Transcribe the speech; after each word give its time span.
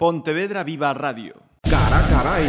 Pontevedra 0.00 0.64
Viva 0.64 0.94
Radio. 0.94 1.34
Cara, 1.60 2.00
caray. 2.08 2.48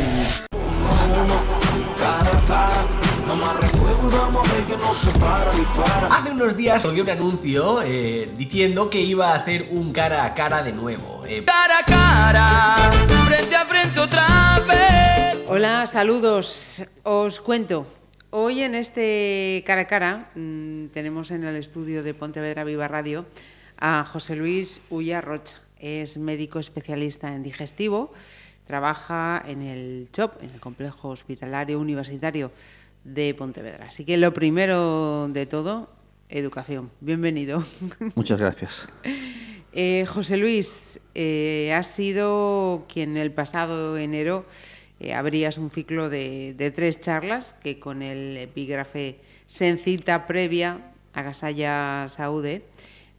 Hace 6.09 6.31
unos 6.31 6.55
días 6.55 6.81
colgué 6.81 7.01
un 7.01 7.09
anuncio 7.09 7.81
eh, 7.83 8.31
diciendo 8.37 8.89
que 8.89 9.01
iba 9.01 9.33
a 9.33 9.35
hacer 9.35 9.67
un 9.69 9.91
cara 9.91 10.23
a 10.23 10.33
cara 10.33 10.63
de 10.63 10.71
nuevo. 10.71 11.25
Eh, 11.27 11.43
cara 11.43 11.79
a 11.79 11.83
cara, 11.83 12.91
frente 13.27 13.53
a 13.53 13.65
frente 13.65 13.99
otra 13.99 14.61
vez. 14.65 15.43
Hola, 15.49 15.87
saludos. 15.87 16.81
Os 17.03 17.41
cuento. 17.41 17.85
Hoy 18.29 18.61
en 18.61 18.75
este 18.75 19.61
cara 19.67 19.81
a 19.81 19.87
cara 19.87 20.29
mmm, 20.35 20.85
tenemos 20.93 21.31
en 21.31 21.43
el 21.43 21.57
estudio 21.57 22.01
de 22.01 22.13
Pontevedra 22.13 22.63
Viva 22.63 22.87
Radio 22.87 23.25
a 23.77 24.05
José 24.05 24.37
Luis 24.37 24.81
Ulla 24.89 25.19
Rocha. 25.19 25.57
Es 25.81 26.19
médico 26.19 26.59
especialista 26.59 27.33
en 27.33 27.41
digestivo, 27.41 28.13
trabaja 28.67 29.43
en 29.47 29.63
el 29.63 30.09
CHOP, 30.11 30.43
en 30.43 30.51
el 30.51 30.59
Complejo 30.59 31.09
Hospitalario 31.09 31.79
Universitario 31.79 32.51
de 33.03 33.33
Pontevedra. 33.33 33.87
Así 33.87 34.05
que 34.05 34.15
lo 34.17 34.31
primero 34.31 35.27
de 35.29 35.47
todo, 35.47 35.89
educación. 36.29 36.91
Bienvenido. 36.99 37.63
Muchas 38.15 38.39
gracias. 38.39 38.87
Eh, 39.73 40.05
José 40.07 40.37
Luis, 40.37 40.99
eh, 41.15 41.73
has 41.75 41.87
sido 41.87 42.85
quien 42.87 43.17
el 43.17 43.31
pasado 43.31 43.97
enero 43.97 44.45
eh, 44.99 45.15
abrías 45.15 45.57
un 45.57 45.71
ciclo 45.71 46.11
de, 46.11 46.53
de, 46.55 46.69
tres 46.69 47.01
charlas 47.01 47.55
que 47.63 47.79
con 47.79 48.03
el 48.03 48.37
epígrafe 48.37 49.19
Sencita 49.47 50.27
previa 50.27 50.91
a 51.13 51.23
Gasalla 51.23 52.07
Saúde 52.07 52.65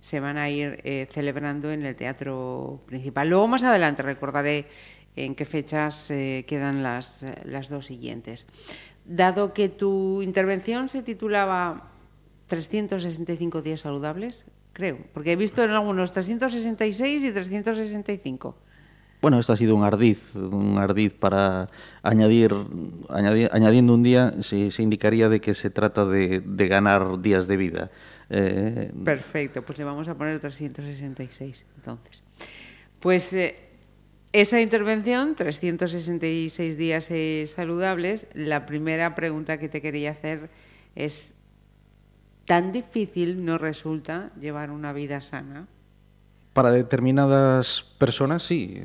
se 0.02 0.18
van 0.18 0.36
a 0.36 0.50
ir 0.50 0.80
eh, 0.82 1.06
celebrando 1.08 1.70
en 1.70 1.86
el 1.86 1.94
teatro 1.94 2.82
principal. 2.86 3.28
Luego 3.30 3.46
más 3.46 3.62
adelante 3.62 4.02
recordaré 4.02 4.66
en 5.14 5.36
qué 5.36 5.44
fechas 5.44 6.10
eh, 6.10 6.44
quedan 6.48 6.82
las, 6.82 7.24
las 7.44 7.68
dos 7.68 7.86
siguientes. 7.86 8.48
Dado 9.04 9.54
que 9.54 9.68
tu 9.68 10.20
intervención 10.20 10.88
se 10.88 11.04
titulaba 11.04 11.92
365 12.48 13.62
días 13.62 13.82
saludables, 13.82 14.46
creo, 14.72 14.98
porque 15.14 15.32
he 15.32 15.36
visto 15.36 15.62
en 15.62 15.70
algunos 15.70 16.10
366 16.10 17.22
y 17.22 17.30
365. 17.30 18.56
Bueno, 19.20 19.38
esto 19.38 19.52
ha 19.52 19.56
sido 19.56 19.76
un 19.76 19.84
ardiz, 19.84 20.34
un 20.34 20.78
ardiz 20.78 21.12
para 21.12 21.68
añadir, 22.02 22.52
añadiendo 23.08 23.94
un 23.94 24.02
día, 24.02 24.34
se, 24.42 24.72
se, 24.72 24.82
indicaría 24.82 25.28
de 25.28 25.40
que 25.40 25.54
se 25.54 25.70
trata 25.70 26.04
de 26.06 26.42
ganar 26.68 27.20
días 27.20 27.46
de 27.46 27.56
vida. 27.56 27.90
Eh... 28.34 28.90
Perfecto, 29.04 29.62
pues 29.62 29.78
le 29.78 29.84
vamos 29.84 30.08
a 30.08 30.16
poner 30.16 30.40
366 30.40 31.66
entonces. 31.76 32.22
Pues 32.98 33.30
eh, 33.34 33.56
esa 34.32 34.60
intervención, 34.62 35.34
366 35.34 36.78
días 36.78 37.10
eh, 37.10 37.44
saludables, 37.46 38.26
la 38.32 38.64
primera 38.64 39.14
pregunta 39.14 39.58
que 39.58 39.68
te 39.68 39.82
quería 39.82 40.12
hacer 40.12 40.48
es, 40.94 41.34
¿tan 42.46 42.72
difícil 42.72 43.44
nos 43.44 43.60
resulta 43.60 44.32
llevar 44.40 44.70
una 44.70 44.94
vida 44.94 45.20
sana? 45.20 45.68
Para 46.54 46.70
determinadas 46.70 47.82
personas, 47.98 48.42
sí. 48.44 48.82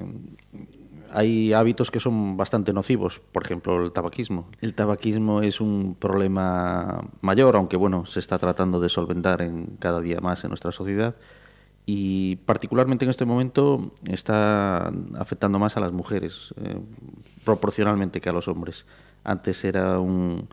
Hay 1.12 1.54
hábitos 1.54 1.92
que 1.92 2.00
son 2.00 2.38
bastante 2.38 2.74
nocivos, 2.74 3.20
por 3.20 3.44
ejemplo, 3.44 3.84
el 3.84 3.92
tabaquismo. 3.92 4.48
El 4.62 4.74
tabaquismo 4.74 5.42
es 5.42 5.62
un 5.62 5.96
problema 5.96 7.04
mayor, 7.22 7.56
aunque 7.56 7.78
bueno, 7.78 8.06
se 8.06 8.20
está 8.20 8.38
tratando 8.38 8.80
de 8.80 8.90
solventar 8.90 9.42
en 9.42 9.78
cada 9.80 10.02
día 10.02 10.20
más 10.20 10.44
en 10.44 10.50
nuestra 10.50 10.72
sociedad 10.72 11.16
y 11.90 12.36
particularmente 12.36 13.06
en 13.06 13.12
este 13.12 13.24
momento 13.24 13.94
está 14.06 14.92
afectando 15.18 15.58
más 15.58 15.78
a 15.78 15.80
las 15.80 15.94
mujeres, 15.94 16.54
eh, 16.62 16.78
proporcionalmente 17.46 18.20
que 18.20 18.28
a 18.28 18.34
los 18.34 18.50
hombres. 18.50 18.86
Antes 19.24 19.64
era 19.64 19.98
un, 19.98 20.50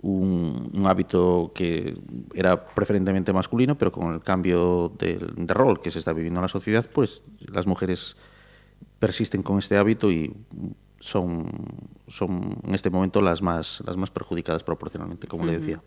un, 0.00 0.70
un, 0.72 0.86
hábito 0.86 1.52
que 1.54 1.94
era 2.34 2.64
preferentemente 2.64 3.34
masculino, 3.34 3.76
pero 3.76 3.92
con 3.92 4.14
el 4.14 4.20
cambio 4.22 4.90
de, 4.98 5.18
de, 5.36 5.54
rol 5.54 5.82
que 5.82 5.90
se 5.90 5.98
está 5.98 6.14
viviendo 6.14 6.40
en 6.40 6.42
la 6.42 6.48
sociedad, 6.48 6.88
pues 6.90 7.22
las 7.40 7.66
mujeres 7.66 8.16
persisten 9.02 9.42
con 9.42 9.58
este 9.58 9.76
hábito 9.76 10.12
y 10.12 10.32
son, 11.00 11.50
son 12.06 12.56
en 12.62 12.72
este 12.72 12.88
momento 12.88 13.20
las 13.20 13.42
más, 13.42 13.82
las 13.84 13.96
más 13.96 14.10
perjudicadas 14.12 14.62
proporcionalmente, 14.62 15.26
como 15.26 15.42
uh 15.42 15.46
-huh. 15.46 15.50
le 15.50 15.58
decía. 15.58 15.82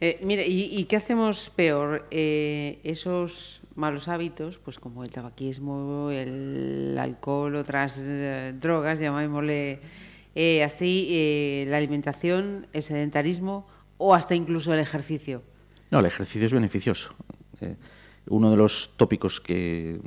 Eh, 0.00 0.18
mira, 0.24 0.42
¿y, 0.44 0.62
¿y, 0.76 0.84
qué 0.86 0.96
hacemos 0.96 1.48
peor? 1.54 2.08
Eh, 2.10 2.80
esos 2.82 3.60
malos 3.76 4.08
hábitos, 4.08 4.58
pues 4.58 4.80
como 4.80 5.04
el 5.04 5.12
tabaquismo, 5.12 6.10
el 6.10 6.98
alcohol, 6.98 7.54
otras 7.54 8.00
eh, 8.00 8.52
drogas, 8.60 8.98
llamémosle 8.98 9.78
así, 10.64 11.64
la 11.68 11.76
alimentación, 11.76 12.66
el 12.72 12.82
sedentarismo 12.82 13.68
o 13.96 14.12
hasta 14.12 14.34
incluso 14.34 14.74
el 14.74 14.80
ejercicio. 14.80 15.44
No, 15.92 16.00
el 16.00 16.06
ejercicio 16.06 16.46
es 16.46 16.52
beneficioso. 16.52 17.14
Eh, 18.26 18.30
uno 18.30 18.50
de 18.50 18.56
los 18.56 18.90
tópicos 18.96 19.40
que, 19.40 20.00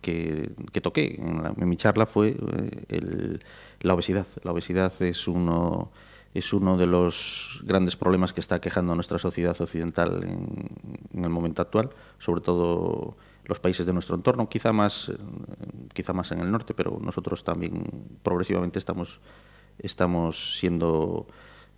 que, 0.00 0.80
toqué 0.80 1.16
en, 1.18 1.42
la, 1.42 1.54
en, 1.56 1.68
mi 1.68 1.76
charla 1.76 2.06
fue 2.06 2.30
eh, 2.30 2.84
el, 2.88 3.44
la 3.80 3.94
obesidad. 3.94 4.26
La 4.42 4.52
obesidad 4.52 4.92
es 5.02 5.28
uno, 5.28 5.90
es 6.34 6.52
uno 6.52 6.76
de 6.76 6.86
los 6.86 7.62
grandes 7.64 7.96
problemas 7.96 8.32
que 8.32 8.40
está 8.40 8.60
quejando 8.60 8.92
a 8.92 8.94
nuestra 8.94 9.18
sociedad 9.18 9.60
occidental 9.60 10.22
en, 10.22 10.68
en 11.14 11.24
el 11.24 11.30
momento 11.30 11.62
actual, 11.62 11.90
sobre 12.18 12.40
todo 12.40 13.16
los 13.44 13.58
países 13.58 13.84
de 13.86 13.92
nuestro 13.92 14.14
entorno, 14.14 14.48
quizá 14.48 14.72
más, 14.72 15.10
quizá 15.92 16.12
más 16.12 16.30
en 16.30 16.40
el 16.40 16.52
norte, 16.52 16.72
pero 16.72 16.98
nosotros 17.00 17.42
también 17.42 17.84
progresivamente 18.22 18.78
estamos 18.78 19.20
estamos 19.82 20.58
siendo 20.58 21.26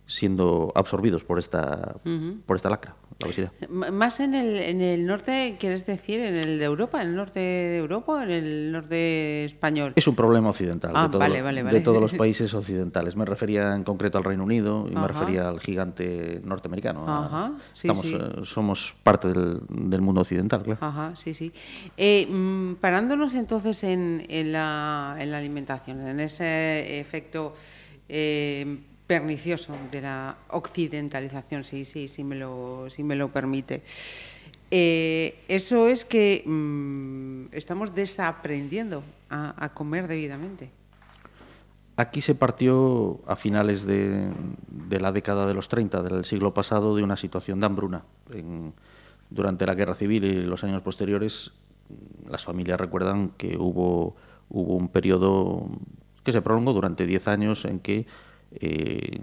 siendo 0.05 0.71
absorbidos 0.75 1.23
por 1.23 1.39
esta 1.39 1.95
uh 2.03 2.09
-huh. 2.09 2.41
por 2.45 2.57
esta 2.57 2.69
lacra, 2.69 2.95
la 3.19 3.27
obesidad. 3.27 3.51
Más 3.69 4.19
en 4.19 4.33
el, 4.33 4.57
en 4.57 4.81
el 4.81 5.05
norte, 5.05 5.55
quieres 5.59 5.85
decir, 5.85 6.19
en 6.19 6.35
el 6.35 6.59
de 6.59 6.65
Europa, 6.65 7.01
en 7.01 7.09
el 7.09 7.15
norte 7.15 7.39
de 7.39 7.77
Europa 7.77 8.13
o 8.13 8.21
en 8.21 8.31
el 8.31 8.71
norte 8.71 9.45
español. 9.45 9.93
Es 9.95 10.07
un 10.07 10.15
problema 10.15 10.49
occidental 10.49 10.91
ah, 10.93 11.03
de, 11.03 11.09
todo, 11.09 11.19
vale, 11.19 11.41
vale, 11.41 11.63
vale. 11.63 11.79
de, 11.79 11.83
todos 11.83 12.01
los 12.01 12.13
países 12.23 12.53
occidentales. 12.53 13.15
Me 13.15 13.25
refería 13.25 13.75
en 13.75 13.83
concreto 13.83 14.17
al 14.17 14.25
Reino 14.25 14.43
Unido 14.43 14.85
y 14.87 14.91
Ajá. 14.91 15.01
me 15.01 15.07
refería 15.07 15.47
al 15.47 15.59
gigante 15.59 16.41
norteamericano. 16.43 17.05
Ajá, 17.07 17.53
sí, 17.73 17.87
Estamos, 17.87 18.05
sí. 18.05 18.15
Eh, 18.19 18.43
somos 18.43 18.95
parte 19.03 19.29
del, 19.29 19.61
del, 19.69 20.01
mundo 20.01 20.21
occidental, 20.21 20.63
claro. 20.63 20.79
Ajá, 20.81 21.15
sí, 21.15 21.33
sí. 21.33 21.51
Eh, 21.95 22.27
mm, 22.29 22.75
parándonos 22.75 23.35
entonces 23.35 23.83
en, 23.83 24.25
en, 24.27 24.51
la, 24.51 25.15
en 25.19 25.31
la 25.31 25.37
alimentación, 25.37 26.05
en 26.05 26.19
ese 26.19 26.99
efecto 26.99 27.53
eh, 28.09 28.79
pernicioso 29.07 29.75
de 29.91 30.01
la 30.01 30.37
occidentalización, 30.49 31.63
sí, 31.63 31.85
sí, 31.85 32.07
sí 32.07 32.23
me 32.23 32.35
lo, 32.35 32.87
me 32.99 33.15
lo 33.15 33.29
permite. 33.29 33.83
Eh, 34.71 35.43
eso 35.47 35.87
es 35.87 36.05
que 36.05 36.43
mmm, 36.45 37.45
estamos 37.51 37.93
desaprendiendo 37.93 39.03
a, 39.29 39.69
comer 39.73 40.07
debidamente. 40.07 40.69
Aquí 41.95 42.21
se 42.21 42.35
partió 42.35 43.19
a 43.27 43.35
finales 43.35 43.85
de, 43.85 44.31
de, 44.67 44.99
la 44.99 45.11
década 45.11 45.45
de 45.45 45.53
los 45.53 45.69
30 45.69 46.01
del 46.03 46.25
siglo 46.25 46.53
pasado 46.53 46.95
de 46.95 47.03
una 47.03 47.17
situación 47.17 47.59
de 47.59 47.65
hambruna. 47.65 48.03
Durante 49.29 49.65
la 49.65 49.75
guerra 49.75 49.95
civil 49.95 50.25
y 50.25 50.43
los 50.43 50.63
años 50.63 50.81
posteriores, 50.81 51.51
las 52.27 52.43
familias 52.43 52.79
recuerdan 52.79 53.29
que 53.37 53.57
hubo, 53.57 54.15
hubo 54.49 54.75
un 54.75 54.89
periodo 54.89 55.67
que 56.23 56.31
se 56.31 56.41
prolongó 56.41 56.73
durante 56.73 57.05
10 57.05 57.27
años 57.27 57.65
en 57.65 57.79
que 57.79 58.05
eh, 58.59 59.19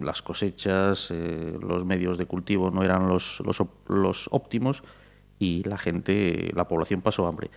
las 0.00 0.22
cosechas, 0.22 1.10
eh, 1.10 1.56
los 1.60 1.84
medios 1.84 2.18
de 2.18 2.26
cultivo 2.26 2.70
no 2.70 2.82
eran 2.82 3.08
los, 3.08 3.42
los, 3.44 3.62
los, 3.88 4.28
óptimos 4.30 4.82
y 5.38 5.62
la 5.64 5.78
gente, 5.78 6.50
la 6.54 6.68
población 6.68 7.00
pasó 7.02 7.26
hambre. 7.26 7.50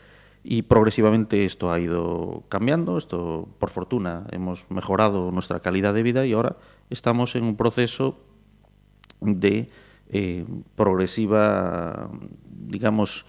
Y 0.44 0.62
progresivamente 0.62 1.46
esto 1.46 1.72
ha 1.72 1.80
ido 1.80 2.44
cambiando, 2.50 2.98
esto 2.98 3.48
por 3.60 3.70
fortuna 3.70 4.26
hemos 4.32 4.70
mejorado 4.70 5.32
nuestra 5.32 5.60
calidad 5.60 5.94
de 5.94 6.04
vida 6.04 6.26
y 6.26 6.34
ahora 6.34 6.58
estamos 6.90 7.36
en 7.36 7.44
un 7.44 7.58
proceso 7.58 8.18
de 9.20 9.70
eh, 10.10 10.46
progresiva, 10.76 12.10
digamos, 12.50 13.26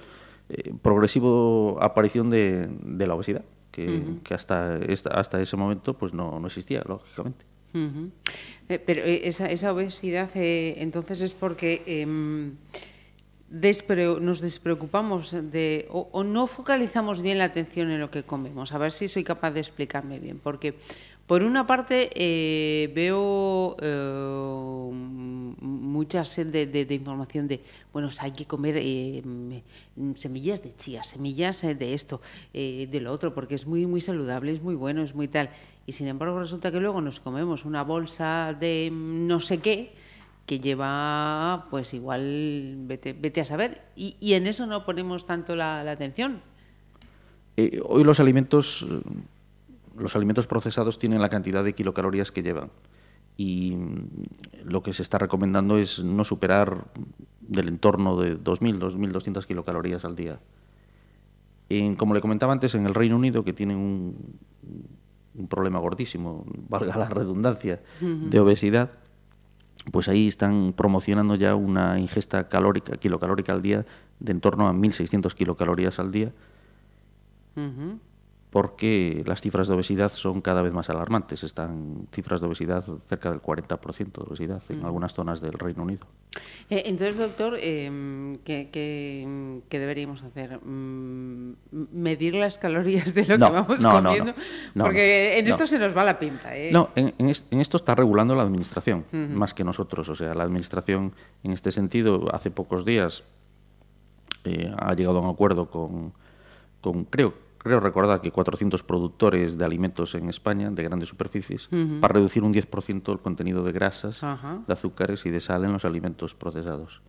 eh, 0.49 0.73
progresivo 0.81 1.77
aparición 1.81 2.31
de, 2.31 2.69
de 2.69 3.07
la 3.07 3.15
obesidad 3.15 3.45
que, 3.71 3.87
uh 3.87 3.91
-huh. 3.91 4.23
que 4.23 4.35
hasta, 4.35 4.79
hasta, 5.13 5.41
ese 5.41 5.57
momento 5.57 5.95
pues 5.95 6.13
no, 6.13 6.39
no 6.41 6.47
existía, 6.47 6.83
lógicamente. 6.87 7.45
Uh 7.75 7.79
-huh. 7.79 8.11
eh, 8.69 8.79
pero 8.79 9.03
esa, 9.03 9.47
esa 9.47 9.73
obesidad 9.73 10.31
eh, 10.35 10.77
entonces 10.79 11.21
es 11.21 11.33
porque 11.35 11.83
despre 13.51 14.07
nos 14.21 14.41
despreocupamos 14.41 15.33
de, 15.33 15.87
o, 15.91 16.09
o, 16.13 16.25
no 16.25 16.47
focalizamos 16.47 17.21
bien 17.21 17.39
la 17.39 17.45
atención 17.45 17.91
en 17.91 18.01
lo 18.01 18.11
que 18.11 18.23
comemos. 18.23 18.73
A 18.73 18.79
ver 18.79 18.93
si 18.93 19.09
soy 19.09 19.25
capaz 19.25 19.53
de 19.53 19.61
explicarme 19.61 20.19
bien. 20.19 20.39
Porque 20.39 20.75
por 21.27 21.43
una 21.43 21.67
parte 21.67 22.11
veo 22.95 23.77
muy 25.99 26.05
mucha 26.07 26.25
sed 26.25 26.47
de, 26.47 26.67
de- 26.67 26.85
de 26.87 26.95
información 26.95 27.49
de, 27.49 27.61
bueno, 27.93 28.09
hay 28.21 28.31
que 28.31 28.45
comer 28.47 28.77
eh, 28.79 29.21
semillas 30.15 30.63
de 30.63 30.75
chía, 30.77 31.03
semillas 31.03 31.65
eh, 31.65 31.75
de 31.75 31.93
esto, 31.93 32.21
eh, 32.55 32.87
de 32.91 33.01
lo 33.01 33.11
otro, 33.13 33.35
porque 33.35 33.57
es 33.57 33.67
muy, 33.67 33.85
muy 33.85 34.01
saludable, 34.01 34.53
es 34.53 34.63
muy 34.63 34.77
bueno, 34.77 35.03
es 35.03 35.13
muy 35.15 35.27
tal. 35.27 35.51
Y 35.87 35.93
sin 35.93 36.07
embargo 36.07 36.39
resulta 36.39 36.71
que 36.71 36.79
luego 36.79 37.01
nos 37.01 37.19
comemos 37.19 37.65
una 37.65 37.83
bolsa 37.83 38.57
de 38.59 38.91
no 38.93 39.41
sé 39.41 39.59
qué 39.59 39.93
que 40.47 40.61
lleva, 40.61 41.67
pues 41.69 41.93
igual, 41.93 42.77
vete, 42.87 43.13
vete 43.13 43.41
a 43.41 43.45
saber. 43.45 43.83
Y, 43.97 44.17
y 44.21 44.33
en 44.35 44.47
eso 44.47 44.67
no 44.67 44.85
ponemos 44.87 45.27
tanto 45.27 45.57
la, 45.57 45.81
atención. 45.91 46.41
Eh, 47.57 47.81
hoy 47.85 48.05
los 48.05 48.19
alimentos, 48.21 48.87
los 49.99 50.15
alimentos 50.17 50.47
procesados 50.47 50.99
tienen 50.99 51.21
la 51.21 51.29
cantidad 51.29 51.63
de 51.65 51.75
kilocalorías 51.75 52.31
que 52.33 52.43
llevan. 52.43 52.71
Y 53.39 53.79
lo 54.65 54.83
que 54.83 54.93
se 54.93 55.01
está 55.03 55.17
recomendando 55.17 55.79
es 55.79 56.03
no 56.03 56.25
superar 56.25 56.87
del 57.41 57.69
entorno 57.69 58.21
de 58.21 58.37
2.000, 58.37 58.79
2.200 58.81 59.47
kilocalorías 59.47 60.05
al 60.05 60.17
día. 60.17 60.41
En- 61.69 61.95
como 61.95 62.15
le 62.15 62.21
comentaba 62.21 62.53
antes, 62.53 62.75
en 62.75 62.85
el 62.85 62.95
Reino 62.95 63.15
Unido, 63.17 63.45
que 63.45 63.53
tienen 63.53 63.77
un, 63.77 64.17
un 65.37 65.47
problema 65.47 65.79
gordísimo, 65.79 66.45
valga 66.69 66.97
la 66.97 67.09
redundancia, 67.09 67.81
de 68.01 68.41
obesidad, 68.41 68.91
pues 69.93 70.09
ahí 70.09 70.27
están 70.27 70.75
promocionando 70.77 71.37
ya 71.37 71.55
una 71.55 71.99
ingesta 72.01 72.49
calórica, 72.49 72.97
kilocalórica 72.97 73.53
al 73.53 73.63
día 73.63 73.87
de 74.19 74.33
en 74.33 74.41
torno 74.41 74.67
a 74.67 74.73
1.600 74.73 75.33
kilocalorías 75.35 76.01
al 76.01 76.11
día, 76.11 76.33
Ujú. 77.57 77.99
Porque 78.51 79.23
las 79.27 79.43
cifras 79.43 79.69
de 79.69 79.75
obesidad 79.75 80.11
son 80.11 80.41
cada 80.41 80.63
vez 80.63 80.73
más 80.73 80.89
alarmantes. 80.89 81.45
Están 81.45 82.07
cifras 82.13 82.41
de 82.41 82.47
obesidad 82.47 82.83
cerca 83.07 83.31
del 83.31 83.43
40% 83.43 84.13
de 84.13 84.25
obesidad 84.27 84.63
en 84.71 84.85
algunas 84.87 85.13
zonas 85.13 85.43
del 85.43 85.53
Reino 85.53 85.83
Unido. 85.83 86.07
Eh, 86.71 86.85
entonces, 86.87 87.19
doctor, 87.19 87.57
eh, 87.61 88.39
¿qué, 88.45 88.71
qué- 88.73 89.61
qué 89.69 89.79
deberíamos 89.79 90.23
hacer? 90.23 90.61
Mm, 90.65 91.53
¿Medir 91.93 92.35
las 92.37 92.57
calorías 92.59 93.13
de 93.13 93.27
lo 93.27 93.37
No, 93.39 93.47
que 93.49 93.53
vamos 93.53 93.81
no, 93.81 93.93
no, 93.93 94.01
no. 94.01 94.09
comiendo? 94.09 94.35
No, 94.75 94.85
Porque 94.85 95.39
en 95.39 95.47
esto 95.49 95.67
se 95.67 95.79
nos 95.79 95.95
va 95.97 96.05
la 96.05 96.19
pinta. 96.19 96.57
¿eh? 96.57 96.71
No, 96.73 96.89
en, 96.95 97.13
en 97.19 97.61
esto 97.61 97.77
está 97.77 97.95
regulando 97.95 98.35
la 98.35 98.43
administración, 98.45 99.05
más 99.13 99.53
que 99.53 99.63
nosotros. 99.65 100.09
O 100.09 100.15
sea, 100.15 100.33
la 100.35 100.45
administración, 100.45 101.13
en 101.43 101.53
este 101.53 101.71
sentido, 101.71 102.35
hace 102.35 102.51
pocos 102.51 102.85
días 102.87 103.25
eh, 104.45 104.73
ha 104.79 104.95
llegado 104.95 105.19
a 105.19 105.21
un 105.23 105.31
acuerdo 105.31 105.69
con, 105.71 106.13
con, 106.81 107.05
creo, 107.05 107.35
creo 107.59 107.81
recordar 107.81 108.21
que 108.21 108.31
400 108.31 108.83
productores 108.83 109.59
de 109.59 109.65
alimentos 109.65 110.15
en 110.15 110.29
España, 110.29 110.71
de 110.71 110.83
grandes 110.83 111.09
superficies, 111.09 111.69
para 112.01 112.15
reducir 112.15 112.43
un 112.43 112.53
10% 112.55 113.13
el 113.13 113.19
contenido 113.19 113.63
de 113.65 113.73
grasas, 113.73 114.21
de 114.21 114.73
azúcares 114.73 115.27
y 115.27 115.31
de 115.31 115.41
sal 115.41 115.65
en 115.65 115.73
los 115.73 115.85
alimentos 115.85 116.35
procesados. 116.35 117.01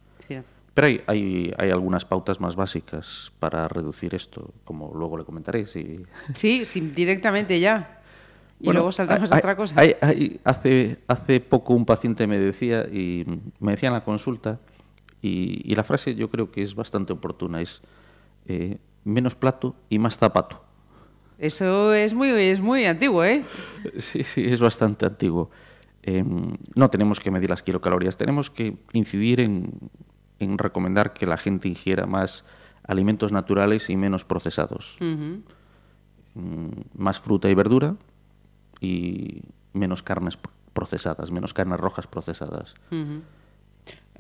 Pero 0.74 0.88
hay, 0.88 1.02
hay, 1.08 1.54
hay 1.58 1.72
algunas 1.72 2.06
pautas 2.06 2.40
más 2.40 2.56
básicas 2.56 3.32
para 3.40 3.68
reducir 3.68 4.14
esto, 4.16 4.54
como 4.66 4.92
luego 4.96 5.18
le 5.18 5.24
comentaré. 5.26 5.66
Si... 5.66 6.06
Sí, 6.34 6.64
sí, 6.66 6.80
directamente 6.82 7.60
ya. 7.60 8.02
Y 8.62 8.66
Bueno, 8.66 8.80
luego 8.80 8.92
saltamos 8.92 9.32
hay- 9.32 9.38
a 9.38 9.40
otra 9.40 9.56
cosa. 9.56 9.82
hace, 10.46 11.00
hace 11.08 11.40
poco 11.42 11.74
un 11.74 11.86
paciente 11.86 12.28
me 12.28 12.38
decía, 12.38 12.86
y 12.92 13.26
me 13.60 13.72
decía 13.72 13.88
en 13.90 13.94
la 13.94 14.04
consulta, 14.04 14.60
y, 15.22 15.62
y 15.72 15.76
la 15.76 15.84
frase 15.84 16.16
yo 16.16 16.30
creo 16.30 16.52
que 16.52 16.62
es 16.62 16.76
bastante 16.76 17.14
oportuna, 17.14 17.62
es 17.62 17.82
eh, 18.48 18.78
menos 19.04 19.36
plato 19.36 19.76
y 19.90 20.00
más 20.00 20.18
zapato. 20.18 20.64
Eso 21.38 21.94
es 21.94 22.14
muy, 22.14 22.30
es 22.30 22.60
muy 22.60 22.86
antiguo, 22.86 23.24
¿eh? 23.24 23.44
Sí, 23.98 24.24
sí, 24.24 24.46
es 24.46 24.60
bastante 24.60 25.06
antiguo. 25.06 25.50
Eh, 26.04 26.24
no 26.76 26.90
tenemos 26.90 27.20
que 27.20 27.32
medir 27.32 27.50
las 27.50 27.64
kilocalorías, 27.64 28.18
tenemos 28.18 28.50
que 28.50 28.78
incidir 28.94 29.40
en, 29.40 29.72
en 30.40 30.58
recomendar 30.58 31.14
que 31.14 31.26
la 31.26 31.38
gente 31.38 31.68
ingiera 31.68 32.06
más 32.06 32.44
alimentos 32.88 33.32
naturales 33.32 33.90
y 33.90 33.98
menos 33.98 34.26
procesados. 34.26 34.98
Mm, 36.34 36.70
más 36.96 37.20
fruta 37.20 37.50
y 37.50 37.54
verdura 37.54 37.96
y 38.82 39.42
menos 39.74 40.04
carnes 40.04 40.38
procesadas, 40.74 41.32
menos 41.32 41.54
carnes 41.54 41.80
rojas 41.80 42.08
procesadas. 42.08 42.76
Ujú. 42.92 43.22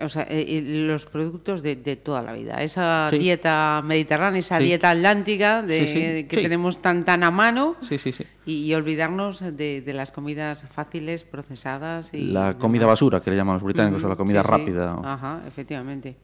O 0.01 0.10
sea, 0.10 0.25
eh, 0.30 0.46
y 0.48 0.86
los 0.86 1.06
productos 1.06 1.62
de, 1.62 1.75
de 1.75 1.96
toda 1.96 2.22
la 2.22 2.34
vida. 2.34 2.62
Esa 2.63 3.07
Sí. 3.10 3.18
dieta 3.18 3.81
mediterránea, 3.86 4.40
esa 4.40 4.57
Sí. 4.60 4.63
dieta 4.66 4.92
atlántica 4.92 5.62
de, 5.62 5.88
Sí, 6.22 6.24
que 6.28 6.42
tenemos 6.42 6.81
tan, 6.81 7.04
tan 7.06 7.24
a 7.24 7.31
mano 7.31 7.75
Sí, 7.88 7.98
sí, 7.98 8.12
sí. 8.12 8.24
y, 8.46 8.66
y 8.66 8.74
olvidarnos 8.75 9.40
de, 9.42 9.81
de 9.81 9.94
las 9.94 10.12
comidas 10.12 10.66
fáciles, 10.72 11.24
procesadas. 11.24 12.13
Y 12.13 12.25
La 12.31 12.57
comida 12.57 12.86
basura, 12.86 13.22
que 13.22 13.31
le 13.31 13.36
llaman 13.38 13.56
los 13.56 13.63
británicos, 13.63 14.04
o 14.04 14.10
la 14.10 14.16
comida 14.16 14.42
rápida. 14.44 15.00
Ajá, 15.04 15.42
efectivamente. 15.48 16.16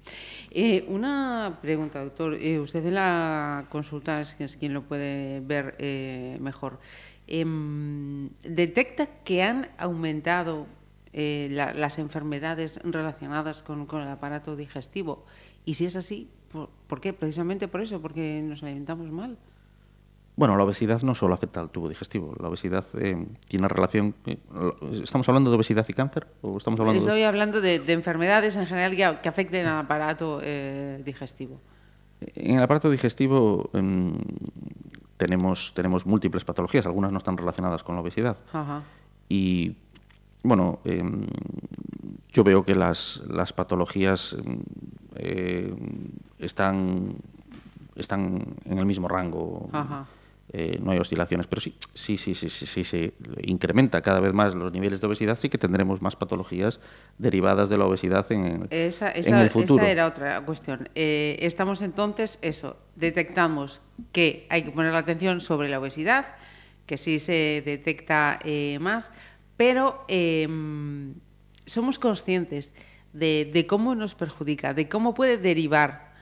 Eh, 0.52 0.86
una 0.88 1.58
pregunta, 1.62 2.04
doctor. 2.04 2.36
Eh, 2.36 2.60
usted 2.60 2.86
en 2.86 2.94
la 2.96 3.66
consulta 3.70 4.22
es, 4.22 4.36
es 4.40 4.56
quien 4.58 4.74
lo 4.74 4.84
puede 4.84 5.42
ver 5.42 5.76
eh, 5.80 6.38
mejor. 6.40 6.80
Em, 7.28 8.30
¿Detecta 8.44 9.08
que 9.24 9.42
han 9.44 9.68
aumentado 9.78 10.68
eh, 11.18 11.48
la- 11.52 11.74
las 11.74 11.98
enfermedades 11.98 12.78
relacionadas 12.84 13.64
con, 13.64 13.86
con 13.86 14.02
el 14.02 14.10
aparato 14.10 14.56
digestivo? 14.58 15.26
Y 15.64 15.76
si 15.76 15.86
es 15.86 15.96
así, 15.96 16.30
¿por, 16.52 16.70
por 16.88 17.00
qué? 17.00 17.14
Precisamente 17.14 17.70
por 17.70 17.80
eso, 17.82 18.02
porque 18.02 18.42
nos 18.44 18.62
alimentamos 18.64 19.10
mal. 19.10 19.38
Bueno, 20.36 20.58
la 20.58 20.66
obesidad 20.66 21.02
no 21.04 21.16
solo 21.16 21.34
afecta 21.34 21.62
al 21.62 21.70
tubo 21.70 21.88
digestivo, 21.88 22.36
la 22.42 22.50
obesidad 22.50 22.84
eh, 23.00 23.26
tiene 23.48 23.70
relación... 23.70 24.14
eh, 24.26 24.38
¿Estamos 25.02 25.30
hablando 25.30 25.50
de 25.50 25.56
obesidad 25.56 25.86
y 25.88 25.94
cáncer? 25.94 26.28
¿O 26.42 26.58
estamos 26.58 26.78
hablando 26.82 27.00
de- 27.02 27.08
Estoy 27.08 27.24
hablando 27.24 27.62
de, 27.62 27.80
de 27.80 27.94
enfermedades 27.94 28.58
en 28.58 28.66
general 28.66 28.92
que, 28.98 29.22
que 29.22 29.30
afecten 29.30 29.66
al 29.66 29.86
aparato 29.86 30.42
eh, 30.44 31.02
digestivo. 31.06 31.62
En 32.20 32.58
el 32.58 32.64
aparato 32.64 32.90
digestivo 32.92 33.70
em, 33.74 34.18
tenemos, 35.18 35.74
tenemos 35.74 36.06
múltiples 36.06 36.44
patologías, 36.44 36.86
algunas 36.86 37.12
no 37.14 37.18
están 37.18 37.38
relacionadas 37.38 37.84
con 37.84 37.96
la 37.96 38.02
obesidad. 38.02 38.36
Ajá. 38.52 38.84
Y 39.30 39.78
bueno, 40.46 40.80
em, 40.86 41.26
yo 42.32 42.44
veo 42.44 42.64
que 42.64 42.76
las, 42.76 43.22
las 43.28 43.54
patologías 43.54 44.34
em, 44.34 44.60
eh, 45.16 45.74
están, 46.40 47.16
están 47.96 48.44
en 48.66 48.78
el 48.78 48.86
mismo 48.86 49.08
rango. 49.08 49.70
Ajá. 49.72 50.06
Eh, 50.54 50.80
no 50.82 50.92
hay 50.92 51.00
oscilaciones, 51.00 51.48
pero 51.48 51.60
sí, 51.60 51.76
sí, 51.96 52.18
sí, 52.18 52.36
sí, 52.36 52.50
sí, 52.50 52.66
sí, 52.68 52.84
se 52.84 53.14
incrementa 53.44 54.02
cada 54.02 54.20
vez 54.20 54.32
más 54.32 54.54
los 54.54 54.72
niveles 54.72 55.02
de 55.02 55.08
obesidad, 55.08 55.38
sí 55.40 55.50
que 55.50 55.58
tendremos 55.58 56.04
más 56.04 56.16
patologías 56.16 56.80
derivadas 57.18 57.68
de 57.68 57.78
la 57.80 57.86
obesidad 57.86 58.32
en, 58.32 58.46
el- 58.46 58.68
Esa, 58.70 59.10
en 59.12 59.20
esa- 59.22 59.42
el 59.42 59.50
futuro. 59.50 59.82
esa 59.84 59.92
era 59.92 60.06
otra 60.06 60.40
cuestión. 60.46 60.88
Eh, 60.94 61.38
estamos 61.42 61.82
entonces, 61.82 62.38
eso, 62.44 62.78
detectamos 62.96 63.82
que 64.12 64.46
hay 64.50 64.62
que 64.64 64.72
poner 64.72 64.94
la 64.94 65.00
atención 65.00 65.42
sobre 65.42 65.68
la 65.68 65.80
obesidad, 65.80 66.36
que 66.86 66.98
sí 66.98 67.18
se 67.20 67.64
detecta 67.66 68.40
eh, 68.46 68.78
más, 68.80 69.12
pero 69.58 70.04
eh, 70.08 70.48
somos 71.66 72.00
conscientes 72.00 72.74
de, 73.14 73.66
cómo 73.68 73.96
nos 73.96 74.16
perjudica, 74.16 74.74
de 74.74 74.90
cómo 74.90 75.14
puede 75.14 75.38
derivar 75.38 76.14